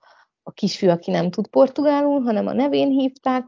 a 0.44 0.52
kisfiú, 0.52 0.90
aki 0.90 1.12
nem 1.12 1.30
tud 1.30 1.48
portugálul, 1.48 2.22
hanem 2.22 2.48
a 2.48 2.54
nevén 2.54 2.90
hívták, 2.90 3.48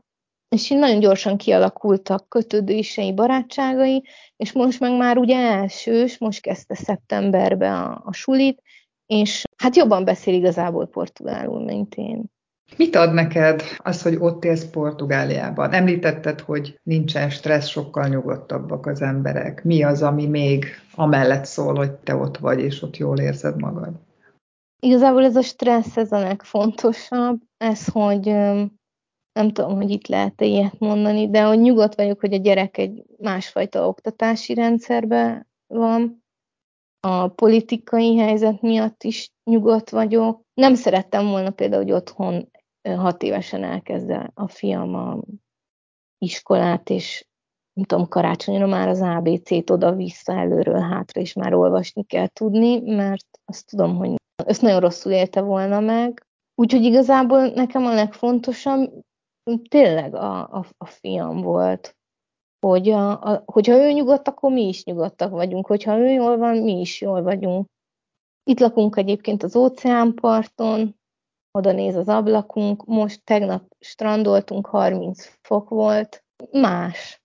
és 0.49 0.69
így 0.69 0.77
nagyon 0.77 0.99
gyorsan 0.99 1.37
kialakultak 1.37 2.29
kötődései, 2.29 3.13
barátságai, 3.13 4.03
és 4.35 4.51
most 4.51 4.79
meg 4.79 4.97
már 4.97 5.17
ugye 5.17 5.37
elsős, 5.37 6.17
most 6.17 6.41
kezdte 6.41 6.75
szeptemberbe 6.75 7.73
a, 7.73 8.01
a 8.05 8.13
sulit, 8.13 8.61
és 9.07 9.43
hát 9.57 9.75
jobban 9.75 10.03
beszél 10.03 10.33
igazából 10.33 10.87
portugálul, 10.87 11.63
mint 11.63 11.95
én. 11.95 12.23
Mit 12.75 12.95
ad 12.95 13.13
neked 13.13 13.61
az, 13.77 14.01
hogy 14.01 14.15
ott 14.19 14.43
élsz 14.43 14.65
Portugáliában? 14.65 15.71
Említetted, 15.71 16.39
hogy 16.39 16.79
nincsen 16.83 17.29
stressz, 17.29 17.67
sokkal 17.67 18.07
nyugodtabbak 18.07 18.85
az 18.85 19.01
emberek. 19.01 19.63
Mi 19.63 19.83
az, 19.83 20.01
ami 20.01 20.25
még 20.25 20.65
amellett 20.95 21.45
szól, 21.45 21.75
hogy 21.75 21.91
te 21.91 22.15
ott 22.15 22.37
vagy, 22.37 22.59
és 22.59 22.81
ott 22.81 22.97
jól 22.97 23.19
érzed 23.19 23.59
magad? 23.59 23.91
Igazából 24.79 25.23
ez 25.23 25.35
a 25.35 25.41
stressz, 25.41 25.97
ez 25.97 26.11
a 26.11 26.19
legfontosabb. 26.19 27.41
Ez, 27.57 27.87
hogy 27.87 28.25
nem 29.31 29.51
tudom, 29.51 29.75
hogy 29.75 29.89
itt 29.89 30.07
lehet-e 30.07 30.45
ilyet 30.45 30.79
mondani, 30.79 31.29
de 31.29 31.43
hogy 31.43 31.59
nyugodt 31.59 31.95
vagyok, 31.95 32.19
hogy 32.19 32.33
a 32.33 32.37
gyerek 32.37 32.77
egy 32.77 33.03
másfajta 33.17 33.87
oktatási 33.87 34.53
rendszerben 34.53 35.47
van. 35.67 36.25
A 36.99 37.27
politikai 37.27 38.17
helyzet 38.17 38.61
miatt 38.61 39.03
is 39.03 39.31
nyugodt 39.43 39.89
vagyok. 39.89 40.41
Nem 40.53 40.75
szerettem 40.75 41.27
volna 41.27 41.49
például, 41.49 41.83
hogy 41.83 41.91
otthon 41.91 42.51
hat 42.95 43.23
évesen 43.23 43.63
elkezdte 43.63 44.31
a 44.33 44.47
fiam 44.47 44.95
a 44.95 45.19
iskolát, 46.17 46.89
és 46.89 47.27
nem 47.73 47.85
tudom, 47.85 48.07
karácsonyra 48.07 48.67
már 48.67 48.87
az 48.87 49.01
ABC-t 49.01 49.69
oda-vissza, 49.69 50.33
előről, 50.33 50.79
hátra, 50.79 51.21
és 51.21 51.33
már 51.33 51.53
olvasni 51.53 52.03
kell 52.03 52.27
tudni, 52.27 52.79
mert 52.79 53.25
azt 53.45 53.65
tudom, 53.69 53.95
hogy 53.95 54.15
ezt 54.45 54.61
nagyon 54.61 54.79
rosszul 54.79 55.11
élte 55.11 55.41
volna 55.41 55.79
meg. 55.79 56.25
Úgyhogy 56.55 56.83
igazából 56.83 57.47
nekem 57.47 57.85
a 57.85 57.93
legfontosabb 57.93 58.91
tényleg 59.69 60.15
a, 60.15 60.53
a, 60.57 60.65
a 60.77 60.85
fiam 60.85 61.41
volt, 61.41 61.96
hogy 62.59 62.89
a, 62.89 63.21
a, 63.21 63.43
hogyha 63.45 63.73
ő 63.73 63.91
nyugodt, 63.91 64.27
akkor 64.27 64.51
mi 64.51 64.67
is 64.67 64.83
nyugodtak 64.83 65.31
vagyunk, 65.31 65.67
hogyha 65.67 65.97
ő 65.97 66.09
jól 66.09 66.37
van, 66.37 66.57
mi 66.57 66.79
is 66.79 67.01
jól 67.01 67.21
vagyunk. 67.21 67.67
Itt 68.43 68.59
lakunk 68.59 68.97
egyébként 68.97 69.43
az 69.43 69.55
óceánparton, 69.55 70.95
oda 71.51 71.71
néz 71.71 71.95
az 71.95 72.07
ablakunk, 72.07 72.85
most 72.85 73.23
tegnap 73.23 73.63
strandoltunk, 73.79 74.65
30 74.65 75.31
fok 75.41 75.69
volt, 75.69 76.23
más, 76.51 77.21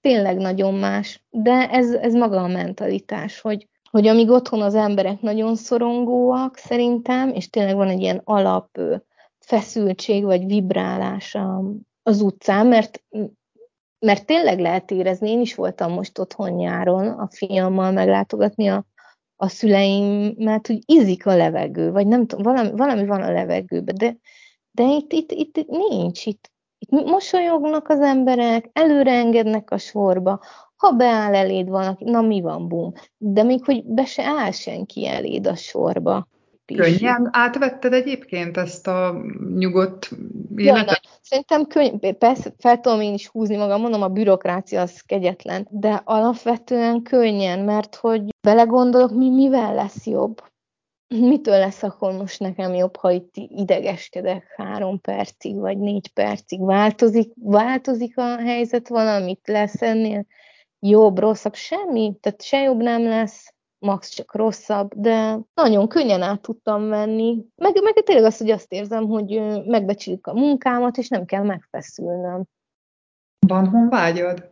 tényleg 0.00 0.36
nagyon 0.36 0.74
más, 0.74 1.24
de 1.30 1.70
ez, 1.70 1.92
ez 1.92 2.14
maga 2.14 2.42
a 2.42 2.46
mentalitás, 2.46 3.40
hogy, 3.40 3.68
hogy 3.90 4.06
amíg 4.06 4.30
otthon 4.30 4.62
az 4.62 4.74
emberek 4.74 5.20
nagyon 5.20 5.56
szorongóak 5.56 6.56
szerintem, 6.56 7.28
és 7.28 7.50
tényleg 7.50 7.74
van 7.76 7.88
egy 7.88 8.00
ilyen 8.00 8.20
alap 8.24 8.78
feszültség 9.38 10.24
vagy 10.24 10.46
vibrálás 10.46 11.36
az 12.02 12.20
utcán, 12.20 12.66
mert 12.66 13.02
mert 13.98 14.26
tényleg 14.26 14.58
lehet 14.58 14.90
érezni, 14.90 15.30
én 15.30 15.40
is 15.40 15.54
voltam 15.54 15.92
most 15.92 16.18
otthon 16.18 16.50
nyáron 16.50 17.08
a 17.08 17.28
fiammal 17.30 17.92
meglátogatni 17.92 18.68
a 18.68 18.86
a 19.40 19.48
szüleimet, 19.48 20.66
hogy 20.66 20.78
ízik 20.86 21.26
a 21.26 21.36
levegő, 21.36 21.90
vagy 21.90 22.06
nem 22.06 22.26
tudom, 22.26 22.54
valami, 22.54 22.76
valami 22.76 23.06
van 23.06 23.22
a 23.22 23.32
levegőben, 23.32 23.94
de, 23.94 24.16
de 24.70 24.82
itt, 24.82 25.12
itt, 25.12 25.32
itt 25.32 25.66
nincs, 25.66 26.26
itt, 26.26 26.50
itt 26.78 26.90
mosolyognak 26.90 27.88
az 27.88 28.00
emberek, 28.00 28.70
előre 28.72 29.12
engednek 29.12 29.70
a 29.70 29.78
sorba, 29.78 30.40
ha 30.76 30.90
beáll 30.90 31.34
eléd 31.34 31.68
valaki, 31.68 32.04
na 32.04 32.20
mi 32.20 32.40
van, 32.40 32.68
bum. 32.68 32.92
De 33.16 33.42
még 33.42 33.64
hogy 33.64 33.84
be 33.84 34.04
se 34.04 34.22
áll 34.24 34.50
senki 34.50 35.06
eléd 35.06 35.46
a 35.46 35.54
sorba. 35.54 36.28
Könnyen 36.76 37.28
átvetted 37.32 37.92
egyébként 37.92 38.56
ezt 38.56 38.86
a 38.86 39.22
nyugodt 39.56 40.10
életet? 40.56 41.00
Ja, 41.02 41.10
Szerintem 41.22 41.66
könny, 41.66 42.16
persze 42.18 42.52
fel 42.58 42.80
tudom 42.80 43.00
én 43.00 43.14
is 43.14 43.26
húzni 43.26 43.56
magam, 43.56 43.80
mondom, 43.80 44.02
a 44.02 44.08
bürokrácia 44.08 44.80
az 44.80 45.00
kegyetlen, 45.00 45.66
de 45.70 46.02
alapvetően 46.04 47.02
könnyen, 47.02 47.58
mert 47.58 47.94
hogy 47.94 48.22
belegondolok, 48.40 49.10
mi 49.14 49.30
mivel 49.30 49.74
lesz 49.74 50.06
jobb. 50.06 50.42
Mitől 51.14 51.58
lesz 51.58 51.82
akkor 51.82 52.12
most 52.12 52.40
nekem 52.40 52.74
jobb, 52.74 52.96
ha 52.96 53.10
itt 53.10 53.30
idegeskedek 53.34 54.54
három 54.56 55.00
percig, 55.00 55.56
vagy 55.56 55.78
négy 55.78 56.12
percig? 56.12 56.64
Változik, 56.64 57.32
változik 57.34 58.18
a 58.18 58.36
helyzet 58.36 58.88
valamit? 58.88 59.40
Lesz 59.44 59.82
ennél 59.82 60.26
jobb, 60.80 61.18
rosszabb? 61.18 61.54
Semmi. 61.54 62.16
Tehát 62.20 62.42
se 62.42 62.58
jobb 62.58 62.82
nem 62.82 63.02
lesz, 63.02 63.54
max 63.78 64.08
csak 64.08 64.34
rosszabb, 64.34 64.94
de 64.94 65.38
nagyon 65.54 65.88
könnyen 65.88 66.22
át 66.22 66.40
tudtam 66.40 66.88
venni. 66.88 67.44
Meg, 67.56 67.82
meg 67.82 68.02
tényleg 68.04 68.24
azt, 68.24 68.38
hogy 68.38 68.50
azt 68.50 68.72
érzem, 68.72 69.06
hogy 69.06 69.40
megbecsüljük 69.66 70.26
a 70.26 70.34
munkámat, 70.34 70.96
és 70.96 71.08
nem 71.08 71.24
kell 71.24 71.42
megfeszülnöm. 71.42 72.44
Van 73.46 73.68
honvágyad? 73.68 74.50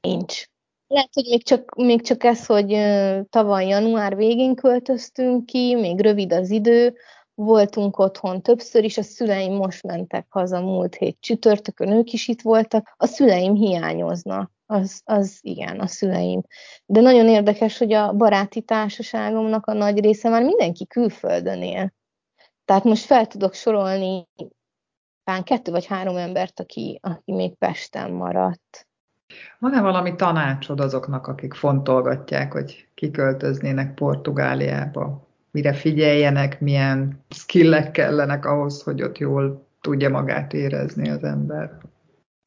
Nincs. 0.00 0.44
Lehet, 0.86 1.14
hogy 1.14 1.24
még 1.24 1.44
csak, 1.44 1.74
még 1.74 2.02
csak 2.02 2.24
ez, 2.24 2.46
hogy 2.46 2.76
tavaly 3.28 3.66
január 3.66 4.16
végén 4.16 4.54
költöztünk 4.54 5.46
ki, 5.46 5.74
még 5.74 6.00
rövid 6.00 6.32
az 6.32 6.50
idő, 6.50 6.96
voltunk 7.34 7.98
otthon 7.98 8.42
többször 8.42 8.84
is, 8.84 8.98
a 8.98 9.02
szüleim 9.02 9.54
most 9.54 9.82
mentek 9.82 10.26
haza 10.28 10.60
múlt 10.60 10.94
hét 10.94 11.16
csütörtökön, 11.20 11.92
ők 11.92 12.12
is 12.12 12.28
itt 12.28 12.42
voltak, 12.42 12.94
a 12.96 13.06
szüleim 13.06 13.54
hiányoznak 13.54 14.52
az, 14.70 15.00
az 15.04 15.38
igen, 15.40 15.80
a 15.80 15.86
szüleim. 15.86 16.42
De 16.86 17.00
nagyon 17.00 17.28
érdekes, 17.28 17.78
hogy 17.78 17.92
a 17.92 18.12
baráti 18.12 18.62
társaságomnak 18.62 19.66
a 19.66 19.72
nagy 19.72 20.00
része 20.00 20.28
már 20.28 20.42
mindenki 20.42 20.86
külföldön 20.86 21.62
él. 21.62 21.92
Tehát 22.64 22.84
most 22.84 23.04
fel 23.04 23.26
tudok 23.26 23.54
sorolni 23.54 24.28
talán 25.24 25.44
kettő 25.44 25.70
vagy 25.70 25.86
három 25.86 26.16
embert, 26.16 26.60
aki, 26.60 26.98
aki 27.02 27.32
még 27.32 27.54
Pesten 27.54 28.10
maradt. 28.10 28.88
Van-e 29.58 29.80
valami 29.80 30.14
tanácsod 30.14 30.80
azoknak, 30.80 31.26
akik 31.26 31.54
fontolgatják, 31.54 32.52
hogy 32.52 32.88
kiköltöznének 32.94 33.94
Portugáliába? 33.94 35.28
Mire 35.50 35.72
figyeljenek, 35.72 36.60
milyen 36.60 37.24
skillek 37.28 37.90
kellenek 37.90 38.44
ahhoz, 38.44 38.82
hogy 38.82 39.02
ott 39.02 39.18
jól 39.18 39.66
tudja 39.80 40.08
magát 40.08 40.52
érezni 40.52 41.10
az 41.10 41.22
ember? 41.22 41.78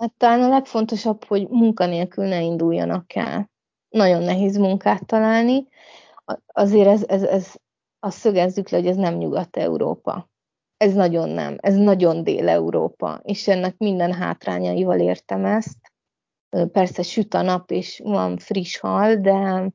Hát 0.03 0.13
talán 0.17 0.41
a 0.41 0.47
legfontosabb, 0.47 1.23
hogy 1.23 1.47
munkanélkül 1.49 2.25
ne 2.25 2.41
induljanak 2.41 3.15
el. 3.15 3.49
Nagyon 3.89 4.23
nehéz 4.23 4.57
munkát 4.57 5.05
találni. 5.05 5.67
Azért 6.45 6.87
ez, 6.87 7.03
ez, 7.07 7.23
ez 7.23 7.53
azt 7.99 8.17
szögezzük 8.17 8.69
le, 8.69 8.77
hogy 8.77 8.87
ez 8.87 8.95
nem 8.95 9.15
Nyugat-Európa. 9.15 10.29
Ez 10.77 10.93
nagyon 10.93 11.29
nem. 11.29 11.57
Ez 11.59 11.75
nagyon 11.75 12.23
Dél-Európa. 12.23 13.19
És 13.23 13.47
ennek 13.47 13.77
minden 13.77 14.13
hátrányaival 14.13 14.99
értem 14.99 15.45
ezt. 15.45 15.77
persze 16.71 17.01
süt 17.01 17.33
a 17.33 17.41
nap, 17.41 17.71
és 17.71 18.01
van 18.03 18.37
friss 18.37 18.79
hal, 18.79 19.15
de, 19.15 19.71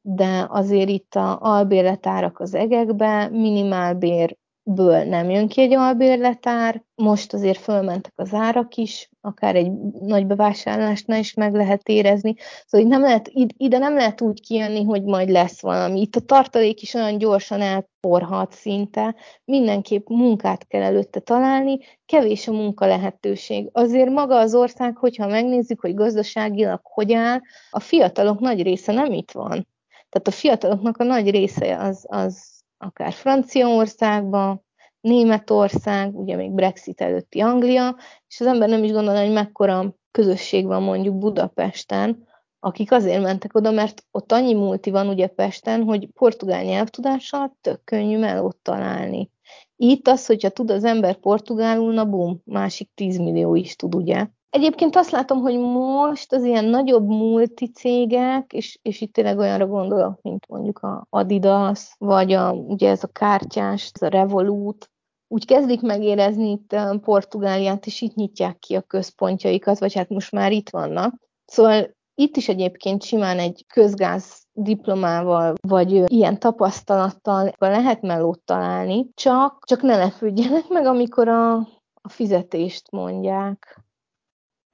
de 0.00 0.46
azért 0.48 0.88
itt 0.88 1.14
a 1.14 1.40
albérletárak 1.40 2.40
az 2.40 2.54
egekbe, 2.54 3.28
minimálbér 3.28 4.36
ből 4.74 5.04
nem 5.04 5.30
jön 5.30 5.48
ki 5.48 5.60
egy 5.60 5.74
albérletár, 5.74 6.84
most 6.94 7.32
azért 7.32 7.58
fölmentek 7.58 8.12
az 8.16 8.34
árak 8.34 8.76
is, 8.76 9.10
akár 9.20 9.56
egy 9.56 9.72
nagy 10.00 10.26
bevásárlásnál 10.26 11.18
is 11.18 11.34
meg 11.34 11.54
lehet 11.54 11.88
érezni, 11.88 12.34
szóval 12.66 12.88
nem 12.88 13.00
lehet, 13.00 13.30
ide 13.56 13.78
nem 13.78 13.94
lehet 13.94 14.20
úgy 14.20 14.40
kijönni, 14.40 14.84
hogy 14.84 15.02
majd 15.02 15.28
lesz 15.28 15.60
valami. 15.60 16.00
Itt 16.00 16.16
a 16.16 16.20
tartalék 16.20 16.82
is 16.82 16.94
olyan 16.94 17.18
gyorsan 17.18 17.60
elporhat 17.60 18.52
szinte, 18.52 19.14
mindenképp 19.44 20.08
munkát 20.08 20.66
kell 20.66 20.82
előtte 20.82 21.20
találni, 21.20 21.78
kevés 22.06 22.48
a 22.48 22.52
munka 22.52 22.86
lehetőség. 22.86 23.68
Azért 23.72 24.10
maga 24.10 24.38
az 24.38 24.54
ország, 24.54 24.96
hogyha 24.96 25.26
megnézzük, 25.26 25.80
hogy 25.80 25.94
gazdaságilag 25.94 26.80
hogy 26.82 27.12
áll, 27.12 27.40
a 27.70 27.80
fiatalok 27.80 28.40
nagy 28.40 28.62
része 28.62 28.92
nem 28.92 29.12
itt 29.12 29.30
van. 29.30 29.68
Tehát 30.10 30.28
a 30.28 30.30
fiataloknak 30.30 30.96
a 30.96 31.04
nagy 31.04 31.30
része 31.30 31.78
az, 31.78 32.04
az 32.08 32.49
akár 32.80 33.12
Franciaországban, 33.12 34.64
Németország, 35.00 36.18
ugye 36.18 36.36
még 36.36 36.50
Brexit 36.50 37.00
előtti 37.00 37.40
Anglia, 37.40 37.96
és 38.28 38.40
az 38.40 38.46
ember 38.46 38.68
nem 38.68 38.84
is 38.84 38.92
gondolja, 38.92 39.20
hogy 39.20 39.32
mekkora 39.32 39.94
közösség 40.10 40.66
van 40.66 40.82
mondjuk 40.82 41.18
Budapesten, 41.18 42.28
akik 42.58 42.92
azért 42.92 43.22
mentek 43.22 43.54
oda, 43.54 43.70
mert 43.70 44.04
ott 44.10 44.32
annyi 44.32 44.54
multi 44.54 44.90
van 44.90 45.08
ugye 45.08 45.26
Pesten, 45.26 45.82
hogy 45.82 46.06
portugál 46.06 46.62
nyelvtudással 46.62 47.56
tök 47.60 47.84
könnyű 47.84 48.18
melót 48.18 48.56
találni. 48.56 49.30
Itt 49.76 50.08
az, 50.08 50.26
hogyha 50.26 50.48
tud 50.48 50.70
az 50.70 50.84
ember 50.84 51.16
portugálul, 51.16 51.92
na 51.92 52.04
bum, 52.04 52.40
másik 52.44 52.90
10 52.94 53.18
millió 53.18 53.54
is 53.54 53.76
tud, 53.76 53.94
ugye? 53.94 54.26
Egyébként 54.50 54.96
azt 54.96 55.10
látom, 55.10 55.40
hogy 55.40 55.58
most 55.58 56.32
az 56.32 56.44
ilyen 56.44 56.64
nagyobb 56.64 57.06
multicégek, 57.06 58.52
és, 58.52 58.78
és 58.82 59.00
itt 59.00 59.12
tényleg 59.12 59.38
olyanra 59.38 59.66
gondolok, 59.66 60.22
mint 60.22 60.46
mondjuk 60.48 60.78
a 60.78 61.06
Adidas, 61.10 61.94
vagy 61.98 62.32
a, 62.32 62.52
ugye 62.52 62.90
ez 62.90 63.02
a 63.02 63.12
kártyás, 63.12 63.90
ez 63.94 64.02
a 64.02 64.08
Revolut, 64.08 64.90
úgy 65.32 65.46
kezdik 65.46 65.80
megérezni 65.80 66.50
itt 66.50 66.76
Portugáliát, 67.00 67.86
és 67.86 68.00
itt 68.00 68.14
nyitják 68.14 68.58
ki 68.58 68.74
a 68.74 68.80
központjaikat, 68.80 69.78
vagy 69.78 69.94
hát 69.94 70.08
most 70.08 70.32
már 70.32 70.52
itt 70.52 70.70
vannak. 70.70 71.14
Szóval 71.44 71.90
itt 72.14 72.36
is 72.36 72.48
egyébként 72.48 73.02
simán 73.02 73.38
egy 73.38 73.64
közgáz 73.68 74.42
diplomával, 74.52 75.54
vagy 75.68 76.12
ilyen 76.12 76.38
tapasztalattal 76.38 77.52
lehet 77.58 78.02
melót 78.02 78.40
találni, 78.40 79.06
csak, 79.14 79.64
csak 79.66 79.82
ne 79.82 79.96
lepődjenek 79.96 80.68
meg, 80.68 80.86
amikor 80.86 81.28
a, 81.28 81.54
a 82.02 82.08
fizetést 82.08 82.90
mondják. 82.90 83.84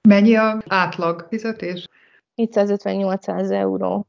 Mennyi 0.06 0.36
a 0.36 0.62
átlag 0.66 1.26
fizetés? 1.28 1.88
750-800 2.42 3.50
euró. 3.50 4.06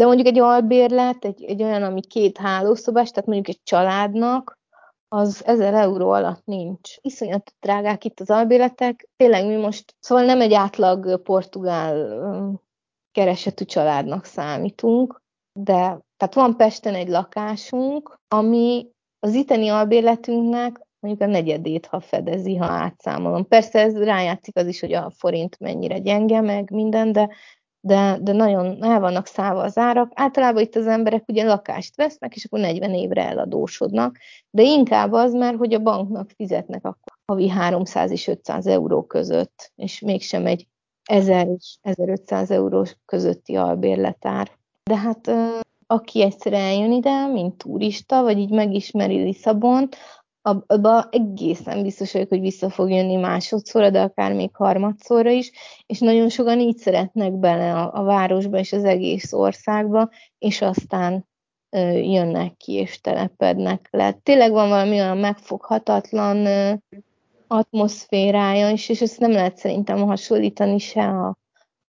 De 0.00 0.04
mondjuk 0.04 0.26
egy 0.26 0.38
albérlet, 0.38 1.24
egy, 1.24 1.44
egy 1.44 1.62
olyan, 1.62 1.82
ami 1.82 2.00
két 2.00 2.38
hálószobás, 2.38 3.10
tehát 3.10 3.28
mondjuk 3.28 3.56
egy 3.56 3.62
családnak, 3.62 4.58
az 5.08 5.42
1000 5.46 5.74
euró 5.74 6.10
alatt 6.10 6.44
nincs. 6.44 6.96
Iszonyat 7.00 7.54
drágák 7.60 8.04
itt 8.04 8.20
az 8.20 8.30
albérletek. 8.30 9.08
Tényleg 9.16 9.46
mi 9.46 9.56
most, 9.56 9.94
szóval 10.00 10.24
nem 10.24 10.40
egy 10.40 10.54
átlag 10.54 11.22
portugál 11.22 12.60
keresetű 13.12 13.64
családnak 13.64 14.24
számítunk, 14.24 15.22
de 15.60 15.98
tehát 16.16 16.34
van 16.34 16.56
Pesten 16.56 16.94
egy 16.94 17.08
lakásunk, 17.08 18.18
ami 18.28 18.88
az 19.18 19.34
itteni 19.34 19.68
albérletünknek 19.68 20.80
mondjuk 21.04 21.28
a 21.28 21.32
negyedét, 21.32 21.86
ha 21.86 22.00
fedezi, 22.00 22.56
ha 22.56 22.64
átszámolom. 22.64 23.48
Persze 23.48 23.80
ez 23.80 24.02
rájátszik 24.02 24.56
az 24.56 24.66
is, 24.66 24.80
hogy 24.80 24.92
a 24.92 25.12
forint 25.16 25.58
mennyire 25.60 25.98
gyenge, 25.98 26.40
meg 26.40 26.70
minden, 26.70 27.12
de, 27.12 27.28
de, 27.80 28.18
de 28.20 28.32
nagyon 28.32 28.84
el 28.84 29.00
vannak 29.00 29.26
szállva 29.26 29.60
az 29.62 29.78
árak. 29.78 30.12
Általában 30.14 30.62
itt 30.62 30.76
az 30.76 30.86
emberek 30.86 31.24
ugye 31.26 31.44
lakást 31.44 31.96
vesznek, 31.96 32.34
és 32.34 32.44
akkor 32.44 32.60
40 32.60 32.94
évre 32.94 33.28
eladósodnak, 33.28 34.18
de 34.50 34.62
inkább 34.62 35.12
az 35.12 35.32
már, 35.32 35.54
hogy 35.54 35.74
a 35.74 35.78
banknak 35.78 36.30
fizetnek 36.36 36.84
akkor 36.84 37.12
havi 37.26 37.48
300 37.48 38.10
és 38.10 38.26
500 38.26 38.66
euró 38.66 39.02
között, 39.02 39.72
és 39.76 40.00
mégsem 40.00 40.46
egy 40.46 40.66
1000 41.04 41.46
és 41.46 41.76
1500 41.82 42.50
euró 42.50 42.86
közötti 43.04 43.56
albérletár. 43.56 44.50
De 44.82 44.96
hát 44.96 45.30
aki 45.86 46.22
egyszer 46.22 46.52
eljön 46.52 46.92
ide, 46.92 47.26
mint 47.26 47.56
turista, 47.56 48.22
vagy 48.22 48.38
így 48.38 48.50
megismeri 48.50 49.22
Lisszabont, 49.22 49.96
abba 50.44 51.08
egészen 51.10 51.82
biztos 51.82 52.12
vagyok, 52.12 52.28
hogy 52.28 52.40
vissza 52.40 52.70
fog 52.70 52.90
jönni 52.90 53.16
másodszorra, 53.16 53.90
de 53.90 54.00
akár 54.00 54.32
még 54.32 54.50
harmadszorra 54.56 55.30
is, 55.30 55.50
és 55.86 55.98
nagyon 55.98 56.28
sokan 56.28 56.60
így 56.60 56.76
szeretnek 56.76 57.32
bele 57.32 57.74
a, 57.74 57.90
a 57.94 58.02
városba 58.02 58.58
és 58.58 58.72
az 58.72 58.84
egész 58.84 59.32
országba, 59.32 60.10
és 60.38 60.62
aztán 60.62 61.26
ö, 61.70 61.90
jönnek 61.90 62.56
ki 62.56 62.72
és 62.72 63.00
telepednek 63.00 63.88
le. 63.90 64.12
Tényleg 64.12 64.50
van 64.50 64.68
valami 64.68 64.90
olyan 64.90 65.18
megfoghatatlan 65.18 66.46
ö, 66.46 66.72
atmoszférája 67.46 68.70
is, 68.70 68.88
és 68.88 69.00
ezt 69.00 69.20
nem 69.20 69.30
lehet 69.30 69.56
szerintem 69.56 69.98
hasonlítani 69.98 70.78
se 70.78 71.04
a, 71.04 71.36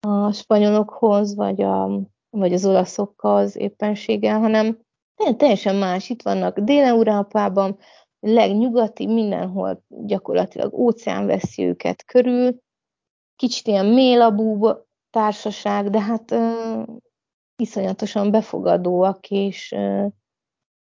a 0.01 0.33
spanyolokhoz, 0.33 1.35
vagy, 1.35 1.63
a, 1.63 2.01
vagy 2.31 2.53
az 2.53 2.67
olaszokhoz 2.67 3.57
éppenséggel, 3.57 4.39
hanem 4.39 4.79
teljesen 5.37 5.77
más. 5.77 6.11
Itt 6.11 6.23
vannak 6.23 6.59
Dél-Európában, 6.59 7.79
legnyugati, 8.21 9.07
mindenhol 9.07 9.85
gyakorlatilag 9.89 10.75
óceán 10.75 11.27
veszi 11.27 11.65
őket 11.65 12.05
körül, 12.05 12.61
kicsit 13.37 13.67
ilyen 13.67 13.87
mélabú 13.87 14.69
társaság, 15.11 15.91
de 15.91 16.01
hát 16.01 16.31
uh, 16.31 16.83
iszonyatosan 17.57 18.31
befogadóak, 18.31 19.31
és 19.31 19.73
uh, 19.77 20.07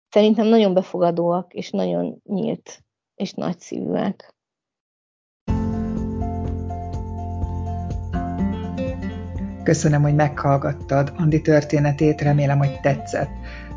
szerintem 0.09 0.47
nagyon 0.47 0.73
befogadóak, 0.73 1.53
és 1.53 1.69
nagyon 1.69 2.21
nyílt, 2.23 2.83
és 3.15 3.33
nagyszívűek. 3.33 4.35
Köszönöm, 9.63 10.01
hogy 10.01 10.15
meghallgattad 10.15 11.13
Andi 11.17 11.41
történetét, 11.41 12.21
remélem, 12.21 12.57
hogy 12.57 12.79
tetszett. 12.79 13.31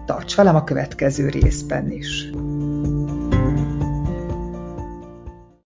Tarts 0.05 0.37
velem 0.37 0.57
a 0.57 0.65
következő 0.65 1.29
részben 1.29 1.91
is! 1.91 2.31